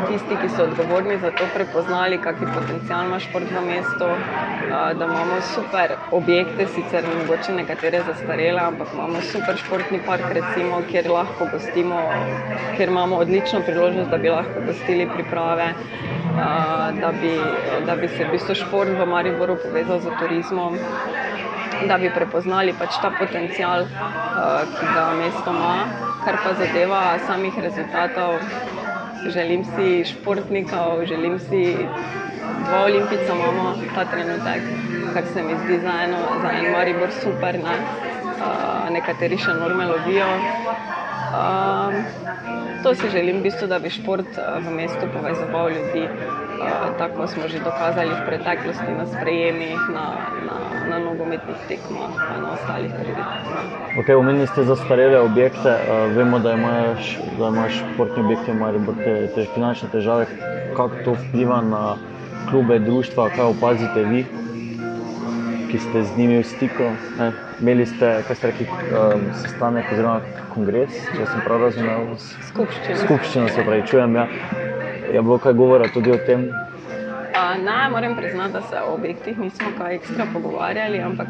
tisti, 0.08 0.38
ki 0.42 0.50
so 0.56 0.64
odgovorni 0.64 1.18
za 1.22 1.32
to, 1.32 1.48
prepoznali, 1.54 2.20
kakšen 2.24 2.54
potencial 2.54 3.06
ima 3.08 3.20
šport 3.20 3.52
v 3.52 3.64
mestu. 3.66 4.10
Uh, 4.10 4.92
da 5.00 5.06
imamo 5.06 5.42
super 5.54 5.96
objekte, 6.12 6.68
sicer 6.76 7.08
mogoče 7.18 7.56
nekatere 7.58 8.04
zastarele, 8.08 8.62
ampak 8.62 8.94
imamo 8.94 9.22
super 9.32 9.58
športni 9.58 10.00
park, 10.06 10.30
recimo, 10.40 10.82
kjer 10.92 11.10
lahko 11.12 11.50
gostimo, 11.52 12.04
kjer 12.78 12.90
imamo 12.90 13.18
odlično 13.26 13.62
priložnost, 13.66 14.10
da 14.10 14.18
bi 14.18 14.30
lahko 14.30 14.66
gostili 14.68 15.10
priprave 15.16 15.74
da 17.02 17.12
bi, 17.22 17.42
da 17.86 17.96
bi 17.96 18.08
se 18.08 18.26
v 18.26 18.32
bistvu 18.32 18.56
šport 18.56 18.90
v 18.90 19.06
Mariboru 19.06 19.58
povezal 19.64 20.00
z 20.00 20.12
turizmom, 20.20 20.78
da 21.88 21.98
bi 21.98 22.12
prepoznali 22.14 22.74
pač 22.80 23.00
ta 23.02 23.12
potencial, 23.20 23.86
ki 24.76 24.86
ga 24.94 25.06
mesto 25.20 25.52
ima, 25.56 25.76
kar 26.26 26.38
pa 26.44 26.54
zadeva 26.54 27.02
samih 27.28 27.60
rezultatov. 27.60 28.40
Želim 29.28 29.64
si 29.66 30.06
športnikov, 30.06 31.06
želim 31.06 31.40
si 31.40 31.76
dva 32.66 32.84
olimpijca, 32.84 33.36
imamo 33.36 33.74
ta 33.96 34.06
trenutek, 34.06 34.62
kar 35.14 35.24
se 35.34 35.44
mi 35.44 35.56
zdi 35.66 35.80
za, 35.84 35.94
eno, 36.04 36.18
za 36.42 36.52
en 36.52 36.72
Maribor 36.72 37.12
super. 37.24 37.60
Ne? 37.60 37.76
Uh, 38.40 38.88
nekateri 38.94 39.38
še 39.38 39.54
norme 39.54 39.86
lovijo, 39.86 40.28
Um, 41.30 41.94
to 42.84 42.96
si 42.96 43.10
želim, 43.10 43.40
v 43.40 43.44
bistvu, 43.44 43.68
da 43.68 43.80
bi 43.80 43.90
šport 43.90 44.26
uh, 44.38 44.66
v 44.66 44.74
mestu 44.76 45.06
povezoval 45.14 45.70
ljudi, 45.70 46.04
uh, 46.10 46.98
tako 46.98 47.28
smo 47.28 47.48
že 47.48 47.60
dokazali 47.60 48.10
v 48.10 48.26
preteklosti 48.26 48.92
na 48.98 49.06
sprejemih, 49.06 49.78
na, 49.94 50.06
na, 50.48 50.56
na 50.90 50.98
nogometnih 51.00 51.60
tekmah 51.68 52.10
in 52.36 52.42
na 52.44 52.50
ostalih 52.54 52.92
prireditviah. 52.92 54.00
Okay, 54.00 54.16
Omenili 54.18 54.48
ste 54.48 54.64
zastarele 54.64 55.20
objekte, 55.20 55.70
uh, 55.70 56.10
vemo, 56.18 56.40
da 56.40 56.54
imaš, 56.54 57.20
da 57.40 57.48
imaš 57.48 57.84
športni 57.94 58.24
objekti, 58.24 58.52
imajo 58.52 58.80
te, 59.04 59.28
te 59.36 59.46
finančne 59.54 59.90
težave. 59.92 60.26
Kako 60.76 60.96
to 61.06 61.14
vpliva 61.14 61.62
na 61.62 61.96
klube, 62.50 62.80
društva, 62.80 63.30
kaj 63.30 63.46
opazite 63.46 64.04
vi? 64.04 64.26
Ki 65.72 65.80
ste 65.80 66.04
z 66.04 66.18
njimi 66.18 66.38
v 66.42 66.46
stiku. 66.46 66.90
Ne? 67.20 67.32
Imeli 67.62 67.86
ste, 67.86 68.24
kaj 68.28 68.36
ste 68.36 68.52
rekli, 68.52 68.66
um, 68.66 69.28
sestanek 69.42 69.92
oziroma 69.94 70.22
kongres, 70.54 70.96
če 71.14 71.28
sem 71.30 71.44
prav 71.46 71.68
razumel. 71.68 72.10
Skupščina. 72.50 72.98
Skupščina 73.04 73.52
se 73.54 73.66
pravi, 73.68 73.86
čujem. 73.88 74.18
Ja. 74.18 74.28
Je 75.14 75.22
bilo 75.22 75.38
kaj 75.42 75.54
govora 75.58 75.90
tudi 75.94 76.14
o 76.14 76.18
tem? 76.26 76.50
Ne, 77.66 77.90
moram 77.92 78.16
priznati, 78.16 78.54
da 78.54 78.62
se 78.62 78.76
o 78.88 78.94
objektih 78.94 79.40
nismo 79.40 79.68
kaj 79.78 79.96
ekstra 79.96 80.26
pogovarjali, 80.34 81.02
ampak 81.02 81.28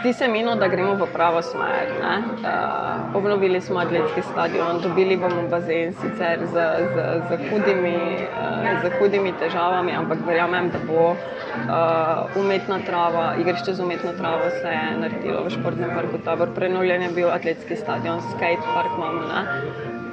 zdi 0.00 0.12
se 0.12 0.28
mi, 0.28 0.42
no, 0.42 0.56
da 0.56 0.68
gremo 0.68 0.94
v 0.94 1.06
pravo 1.12 1.42
smer. 1.42 1.92
Uh, 2.00 3.16
obnovili 3.16 3.60
smo 3.60 3.80
atletski 3.80 4.22
stadion, 4.22 4.80
dobili 4.82 5.16
bomo 5.16 5.48
bazen, 5.50 5.92
sicer 5.92 6.46
z, 6.46 6.54
z, 6.94 6.96
z, 7.28 7.50
hudimi, 7.50 7.96
uh, 7.96 8.82
z 8.82 8.90
hudimi 8.98 9.32
težavami, 9.40 9.92
ampak 9.92 10.18
verjamem, 10.26 10.70
da 10.70 10.78
bo 10.86 11.10
uh, 11.10 12.36
umetna 12.36 12.78
trava, 12.86 13.34
igrišče 13.40 13.74
z 13.74 13.80
umetno 13.80 14.12
travo 14.18 14.50
se 14.50 14.68
je 14.68 14.96
naredilo 15.00 15.44
v 15.44 15.50
športnem 15.50 15.90
parku 15.94 16.18
Tabor. 16.24 16.54
Prenovljen 16.54 17.02
je 17.02 17.08
bil 17.08 17.30
atletski 17.30 17.76
stadion, 17.76 18.20
skate 18.20 18.64
park 18.74 18.96
imamo. 18.96 19.20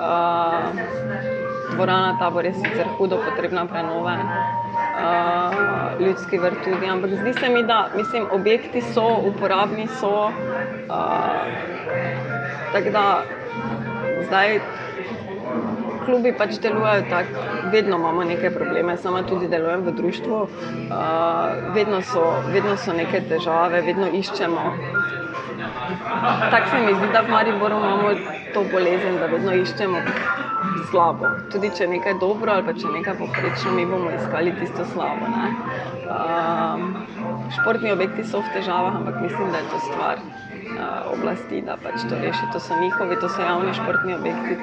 Uh, 0.02 0.62
dvorana 1.76 2.18
Tabor 2.20 2.46
je 2.46 2.54
sicer 2.54 2.88
hudo 2.98 3.18
potrebna 3.30 3.66
prenove 3.66 4.18
uh, 4.96 6.02
ljudski 6.02 6.38
vrt 6.38 6.64
tudi. 6.64 6.90
Ampak 6.90 7.10
zdi 7.10 7.34
se 7.34 7.50
mi, 7.50 7.64
da 7.64 7.90
mislim, 7.96 8.28
objekti 8.32 8.82
so 8.82 9.08
uporabni, 9.26 9.88
so. 10.00 10.26
Uh, 10.26 10.34
tako 12.74 12.90
da 12.90 13.24
zdaj 14.28 14.60
klubi 16.06 16.34
pač 16.38 16.58
delujejo 16.62 17.04
tako, 17.10 17.44
vedno 17.72 17.98
imamo 17.98 18.24
neke 18.24 18.50
probleme, 18.50 18.98
sama 18.98 19.24
tudi 19.24 19.48
delujem 19.48 19.82
v 19.86 19.92
društvu, 19.92 20.42
uh, 20.42 20.48
vedno, 21.76 22.02
so, 22.02 22.24
vedno 22.54 22.78
so 22.78 22.94
neke 22.94 23.22
težave, 23.30 23.82
vedno 23.82 24.08
iščemo. 24.08 24.62
Tako 26.52 26.70
se 26.70 26.80
mi 26.86 26.94
zdi, 26.94 27.08
da 27.14 27.22
v 27.22 27.32
Mariboru 27.32 27.78
imamo 27.78 28.10
to 28.54 28.64
bolezen, 28.72 29.20
da 29.20 29.26
vedno 29.26 29.54
iščemo 29.54 30.02
slabo. 30.92 31.26
Tudi 31.52 31.72
če 31.78 31.84
je 31.84 31.90
nekaj 31.90 32.14
dobro 32.20 32.52
ali 32.52 32.66
pa 32.66 32.74
če 32.74 32.88
je 32.88 32.94
nekaj 32.94 33.18
poprečno, 33.20 33.72
mi 33.76 33.86
bomo 33.86 34.12
iskali 34.12 34.54
tisto 34.60 34.86
slabo. 34.94 35.30
Um, 36.12 36.96
športni 37.56 37.92
objekti 37.92 38.24
so 38.28 38.42
v 38.42 38.54
težavah, 38.56 38.96
ampak 39.00 39.22
mislim, 39.22 39.52
da 39.52 39.62
je 39.62 39.70
to 39.72 39.80
stvar 39.88 40.18
uh, 40.20 41.14
oblasti, 41.14 41.62
da 41.66 41.78
pač 41.84 42.04
to 42.10 42.20
reši. 42.22 42.50
To 42.54 42.60
so 42.60 42.78
njihovi, 42.82 43.20
to 43.22 43.30
so 43.30 43.42
javni 43.42 43.74
športni 43.74 44.16
objekti. 44.16 44.58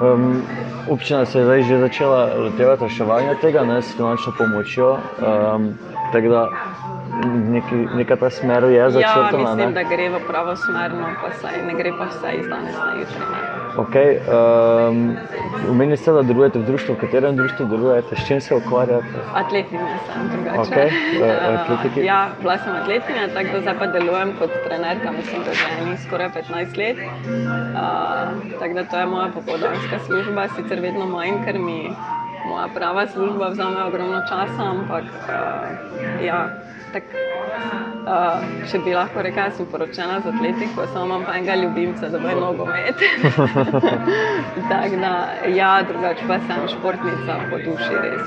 Um, 0.00 0.42
občina 0.90 1.24
se 1.24 1.38
je 1.38 1.44
zdaj 1.44 1.62
že 1.62 1.78
začela 1.78 2.20
lotevati 2.36 2.84
reševanja 2.84 3.38
tega 3.40 3.64
ne, 3.64 3.82
s 3.82 3.96
finančno 3.96 4.32
pomočjo. 4.38 4.98
Um, 5.22 5.74
neki, 7.52 7.74
neka 7.74 8.16
ta 8.16 8.30
smer 8.30 8.64
je 8.64 8.90
začrtana. 8.90 9.30
Ja, 9.30 9.38
mislim, 9.38 9.68
ne? 9.68 9.72
da 9.72 9.82
gre 9.82 10.08
v 10.10 10.20
pravo 10.28 10.56
smer, 10.56 10.94
no 10.94 11.08
pa 11.22 11.32
saj 11.40 11.62
ne 11.66 11.74
gre 11.74 11.92
pa 11.98 12.10
vse 12.10 12.34
iz 12.40 12.48
danes 12.48 12.76
na 12.76 12.92
jutri. 13.00 13.55
Okay, 13.76 14.20
um, 14.24 15.16
Omenili 15.70 15.96
ste, 15.96 16.12
da 16.12 16.22
delujete 16.22 16.58
v 16.58 16.64
društvu, 16.64 16.94
v 16.94 16.98
katerem 17.00 17.36
društvu 17.36 17.66
delujete, 17.66 18.16
s 18.16 18.26
čim 18.26 18.40
se 18.40 18.54
ukvarjate? 18.54 19.20
Atletinja 19.34 19.98
sem 20.06 20.28
drugače. 20.32 20.60
Okay, 20.62 20.88
uh, 21.96 22.04
ja, 22.04 22.28
bila 22.40 22.58
sem 22.58 22.72
atletinja, 22.72 23.28
tako 23.34 23.48
da 23.52 23.60
zdaj 23.60 23.78
pa 23.78 23.86
delujem 23.86 24.32
kot 24.38 24.50
trenerka, 24.68 25.12
mislim, 25.12 25.42
da 25.44 25.52
že 25.52 25.90
ni 25.90 25.96
skoraj 26.06 26.28
15 26.28 26.78
let. 26.78 26.96
Uh, 26.96 28.58
tako 28.60 28.74
da 28.74 28.84
to 28.84 28.98
je 28.98 29.06
moja 29.06 29.28
popoldanska 29.34 29.98
služba, 30.06 30.48
sicer 30.56 30.80
vedno 30.80 31.06
manj, 31.06 31.44
ker 31.44 31.58
mi 31.58 31.90
moja 32.48 32.68
prava 32.74 33.06
služba 33.06 33.48
vzame 33.48 33.84
ogromno 33.84 34.20
časa, 34.28 34.62
ampak 34.70 35.04
uh, 35.04 36.24
ja, 36.24 36.48
tak, 36.92 37.04
uh, 38.06 38.44
če 38.70 38.80
bi 38.84 38.94
lahko 38.94 39.22
rekla, 39.26 39.48
sem 39.56 39.68
poročena 39.70 40.20
z 40.24 40.32
atletiko, 40.32 40.86
samo 40.92 41.04
imam 41.06 41.24
pa 41.26 41.36
enega 41.38 41.56
ljubimca, 41.62 42.10
da 42.12 42.18
bo 42.18 42.28
je 42.28 42.36
nogomet. 42.40 43.04
Tako 44.72 45.00
da, 45.02 45.12
ja, 45.54 45.72
drugače 45.88 46.28
pa 46.28 46.38
sem 46.46 46.68
športnica 46.76 47.40
po 47.50 47.62
duši 47.64 48.02
res. 48.02 48.22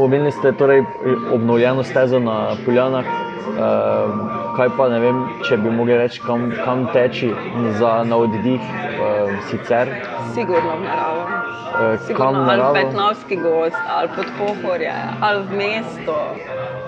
Omenili 0.00 0.32
ste 0.32 0.52
torej 0.52 0.84
obnovljeno 1.32 1.82
stezo 1.82 2.18
na 2.18 2.56
Poljanah. 2.64 3.04
Uh, 3.48 4.38
kaj 4.56 4.68
pa 4.76 4.88
ne 4.88 4.98
vem, 5.00 5.16
če 5.48 5.56
bi 5.56 5.70
mogli 5.70 5.96
reči, 5.98 6.20
kam, 6.22 6.50
kam 6.64 6.84
teči 6.92 7.30
za 7.78 7.92
na 8.06 8.16
oddih, 8.16 8.60
uh, 8.60 9.32
sicer? 9.50 9.90
Sigurno 10.34 10.76
v 10.76 10.84
naravo. 10.84 11.22
Uh, 11.22 11.98
Sigurno, 12.06 12.18
kam 12.18 12.36
ali 12.36 12.46
naravo? 12.46 12.74
Petnovski 12.74 13.36
gost, 13.36 13.80
ali 13.88 14.10
pod 14.16 14.30
pohorje, 14.38 14.92
ali 15.20 15.42
v 15.42 15.62
mesto, 15.62 16.18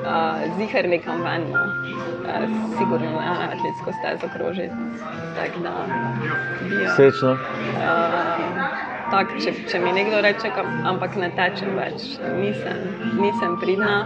uh, 0.04 0.44
zihar 0.58 0.88
nekam 0.88 1.24
ven. 1.24 1.48
no. 1.50 1.64
Uh, 2.30 2.46
sigurno 2.78 3.10
ne 3.18 3.48
atletsko 3.50 3.90
stezo 3.98 4.30
jo. 6.70 6.94
Srečno. 6.96 7.32
Uh, 7.32 8.89
tak, 9.10 9.34
če, 9.42 9.52
če 9.70 9.80
mi 9.82 9.92
nekdo 9.96 10.20
reče, 10.24 10.50
ampak 10.90 11.16
ne 11.20 11.30
tečem 11.36 11.74
več, 11.78 12.06
nisem, 12.38 12.80
nisem 13.18 13.56
pridna, 13.62 13.96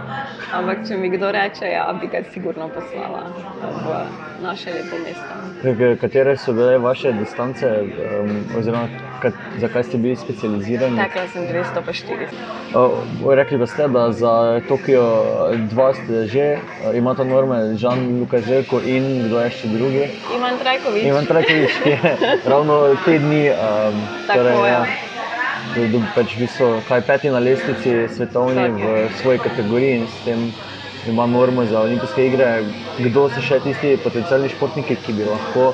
ampak 0.57 0.85
če 0.87 0.99
mi 1.01 1.11
kdo 1.13 1.31
reče, 1.35 1.69
ja, 1.73 1.87
bi 2.01 2.09
ga 2.11 2.23
sigurno 2.33 2.69
poslala 2.75 3.25
v 3.61 4.34
naše 4.37 4.69
lepo 4.71 4.95
mesto. 4.97 5.33
K- 5.63 5.97
Katere 5.97 6.37
so 6.37 6.53
bile 6.53 6.77
vaše 6.77 7.11
distance, 7.13 7.65
um, 7.65 8.29
oziroma 8.53 8.87
kat, 9.19 9.33
zakaj 9.57 9.83
ste 9.83 9.97
bili 9.97 10.15
specializirani? 10.15 10.97
Tekla 10.97 11.27
sem 11.27 11.43
200 11.43 11.81
pa 11.81 11.91
400. 11.91 12.75
Uh, 13.21 13.33
rekli 13.33 13.57
pa 13.57 13.65
ste, 13.65 13.87
da 13.87 14.11
za 14.11 14.33
Tokio 14.61 15.01
2 15.65 15.93
ste 15.95 16.27
že, 16.27 16.45
uh, 16.83 16.91
imate 16.93 17.25
norme 17.25 17.75
Žan 17.75 18.19
Luka 18.19 18.37
Željko 18.39 18.81
in 18.81 19.23
kdo 19.23 19.39
je 19.39 19.49
še 19.51 19.67
drugi. 19.69 20.03
Ivan 20.31 20.53
Trajkovič. 20.57 21.03
Ivan 21.03 21.25
Trajkovič, 21.25 21.71
je 21.85 21.97
ravno 22.51 22.75
te 23.01 23.19
dni, 23.19 23.49
um, 23.49 23.95
Tako, 24.27 24.65
ja. 24.65 24.85
je 25.75 25.87
do- 25.87 26.05
pač 26.13 26.35
v 26.35 26.39
bistvu, 26.39 26.81
kaj 26.83 27.01
peti 27.01 27.29
na 27.29 27.39
lestvici 27.39 28.07
svetovni 28.09 28.55
Tako 28.61 28.77
v 28.77 29.09
svoji 29.15 29.39
kategoriji 29.39 29.91
in 29.95 30.07
s 30.07 30.17
tem 30.21 30.39
ima 31.07 31.25
normo 31.27 31.65
za 31.65 31.81
olimpijske 31.81 32.27
igre. 32.27 32.63
Kdo 32.99 33.29
so 33.29 33.41
še 33.41 33.59
tisti 33.63 33.97
potencijalni 34.03 34.49
športniki, 34.49 34.97
ki 35.05 35.13
bi 35.13 35.29
lahko 35.29 35.71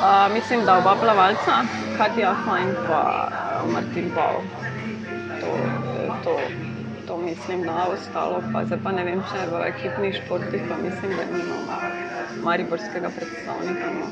Uh, 0.00 0.32
mislim, 0.32 0.64
da 0.64 0.78
oba 0.78 0.94
plavalca, 1.02 1.52
Katja 1.98 2.34
Fajn 2.44 2.68
in 2.68 3.72
Martin 3.72 4.10
Paul. 4.14 4.40
To, 5.40 5.46
to, 6.24 6.38
to 7.06 7.16
mislim, 7.16 7.62
da 7.62 7.86
ostalo. 7.92 8.42
Pa, 8.52 8.64
zdaj 8.64 8.78
pa 8.84 8.92
ne 8.92 9.04
vem, 9.04 9.20
če 9.20 9.44
v 9.50 9.60
ekipnih 9.66 10.16
športih, 10.16 10.62
pa 10.68 10.76
mislim, 10.76 11.12
da 11.16 11.24
nimamo 11.36 11.76
mariborskega 12.44 13.10
predstavnika. 13.16 13.90
No. 13.98 14.06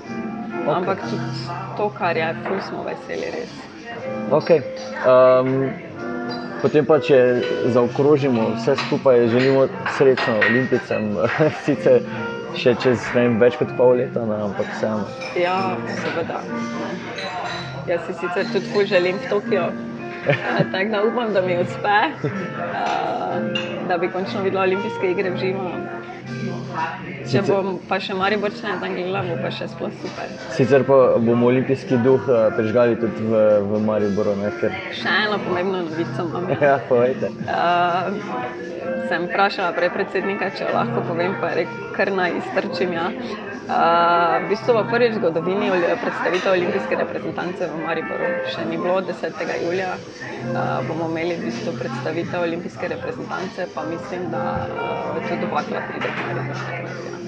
Ok. 0.67 0.77
Ampak 0.77 0.99
tudi 1.11 1.49
to, 1.77 1.91
kar 1.99 2.17
je, 2.17 2.29
ful 2.45 2.61
smo 2.69 2.85
veseli 2.85 3.33
res. 3.33 3.59
Okay. 4.31 4.61
Um, 5.09 5.73
potem 6.63 6.87
pa, 6.87 6.99
če 7.01 7.19
zaokrožimo 7.75 8.49
vse 8.57 8.77
skupaj, 8.87 9.29
želimo 9.35 9.67
srečno 9.97 10.39
olimpijcem, 10.49 11.11
sicer 11.67 12.03
še 12.59 12.75
čez 12.83 13.05
vem, 13.15 13.39
več 13.43 13.59
kot 13.61 13.75
pol 13.79 13.99
leta, 14.01 14.25
ne, 14.29 14.41
ampak 14.49 14.71
vseeno. 14.75 15.05
Ja, 15.39 15.77
seveda. 16.03 16.41
Jaz 17.89 18.05
si 18.07 18.17
sicer 18.21 18.51
tudi 18.53 18.73
ful 18.73 18.89
želim 18.89 19.21
v 19.23 19.31
Tokio. 19.33 19.69
Tako 20.73 20.89
da 20.93 21.03
upam, 21.07 21.33
da 21.33 21.41
mi 21.41 21.57
uspe, 21.63 21.99
uh, 22.25 23.47
da 23.89 23.99
bi 23.99 24.11
končno 24.13 24.43
videla 24.45 24.67
olimpijske 24.67 25.13
igre 25.13 25.31
v 25.31 25.41
živo. 25.41 25.71
Če 27.29 27.43
bom 27.49 27.79
pa 27.89 27.99
še 28.03 28.17
Mariborčane 28.19 28.79
tam 28.83 28.95
gledala, 28.97 29.23
bo 29.29 29.37
pa 29.43 29.51
še 29.55 29.69
sploh 29.73 29.93
super. 30.03 30.31
Sicer 30.57 30.85
pa 30.89 30.99
bomo 31.23 31.51
olimpijski 31.51 32.01
duh 32.05 32.29
eh, 32.29 32.49
prižgali 32.57 32.99
tudi 33.01 33.27
v, 33.29 33.43
v 33.69 33.83
Mariboru, 33.89 34.37
ne, 34.41 34.53
ker 34.61 34.75
Še 34.97 35.17
eno 35.27 35.41
pomembno 35.45 35.85
novico 35.87 36.29
imam. 36.29 36.49
ja, 36.71 36.79
povejte. 36.89 37.33
Uh, 37.45 38.98
sem 39.09 39.27
vprašala 39.29 39.73
prej 39.77 39.91
predsednika, 39.95 40.51
če 40.57 40.71
lahko 40.75 41.05
povem, 41.09 41.37
pa 41.41 41.53
je 41.53 41.63
rekel, 41.63 41.85
kar 41.97 42.13
naj 42.15 42.39
iztrčim. 42.41 42.93
Ja. 42.97 43.11
Uh, 43.69 44.41
v 44.41 44.49
bistvu 44.49 44.79
bo 44.79 44.83
prvič 44.89 45.17
v 45.17 45.21
zgodovini 45.21 45.69
predstavitev 46.01 46.55
olimpijske 46.55 46.97
reprezentance 47.03 47.69
v 47.69 47.83
Mariboru. 47.83 48.31
Še 48.49 48.65
ni 48.65 48.81
bilo 48.81 49.03
10. 49.05 49.45
julija. 49.65 49.93
Uh, 49.99 50.81
bomo 50.89 51.11
imeli 51.13 51.37
v 51.37 51.51
bistvu 51.51 51.77
predstavitev 51.77 52.49
olimpijske 52.49 52.89
reprezentance, 52.95 53.69
pa 53.75 53.85
mislim, 53.91 54.31
da 54.33 54.45
uh, 54.73 55.21
tudi 55.29 55.45
dvakrat 55.45 55.93
pride 55.93 56.09
v 56.09 56.29
Maribor. 56.31 56.65
ja. 57.13 57.19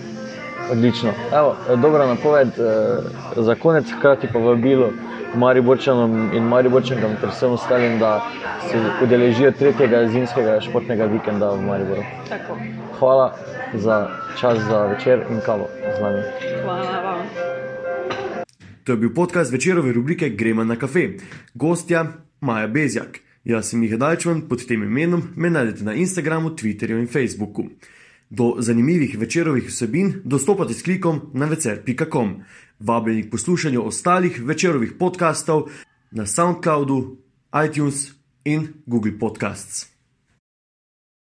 Odlično. 0.70 1.12
Evo, 1.32 1.56
dobra 1.76 2.06
napoved 2.06 2.48
eh, 2.48 2.98
za 3.36 3.54
konec, 3.54 3.90
hkrati 3.98 4.28
pa 4.32 4.38
vabilo 4.38 4.90
Mariborčanom 5.34 6.32
in 6.34 6.42
Mariborčankam 6.42 7.16
ter 7.20 7.28
vsem 7.28 7.52
ostalim, 7.52 7.98
da 7.98 8.30
se 8.70 8.78
udeležijo 9.04 9.52
tretjega 9.52 10.06
zimskega 10.08 10.60
športnega 10.60 11.04
vikenda 11.04 11.50
v 11.50 11.62
Mariboru. 11.62 12.02
Tako. 12.28 12.58
Hvala 12.98 13.36
za 13.74 14.08
čas 14.40 14.58
za 14.68 14.86
večer 14.86 15.24
in 15.30 15.40
kavo 15.46 15.68
z 15.96 16.02
nami. 16.02 16.22
Hvala 16.62 17.00
vam. 17.00 17.20
To 18.84 18.92
je 18.92 18.96
bil 18.96 19.14
podcast 19.14 19.52
večerove 19.52 19.92
rubrike 19.92 20.28
Gremo 20.28 20.64
na 20.64 20.76
kafe. 20.76 21.08
Gostja 21.54 22.06
Maja 22.40 22.66
Bezjak. 22.66 23.18
Jaz 23.44 23.70
sem 23.70 23.80
Miha 23.80 23.96
Dajčman, 23.96 24.42
pod 24.48 24.66
tem 24.68 24.82
imenom 24.82 25.22
me 25.36 25.50
najdete 25.50 25.84
na 25.84 25.94
Instagramu, 25.94 26.50
Twitterju 26.50 26.98
in 27.00 27.06
Facebooku. 27.06 27.64
Do 28.30 28.54
zanimivih 28.58 29.18
večerovih 29.18 29.68
vsebin 29.68 30.22
dostopate 30.24 30.74
s 30.74 30.82
klikom 30.82 31.20
na 31.34 31.46
vecer.com. 31.46 32.34
Vabljeni 32.78 33.26
k 33.26 33.30
poslušanju 33.30 33.82
ostalih 33.82 34.42
večerovih 34.42 34.92
podkastov 34.98 35.66
na 36.10 36.26
SoundCloudu, 36.26 37.16
iTunes 37.66 38.12
in 38.44 38.68
Google 38.86 39.18
Podcasts. 39.18 39.89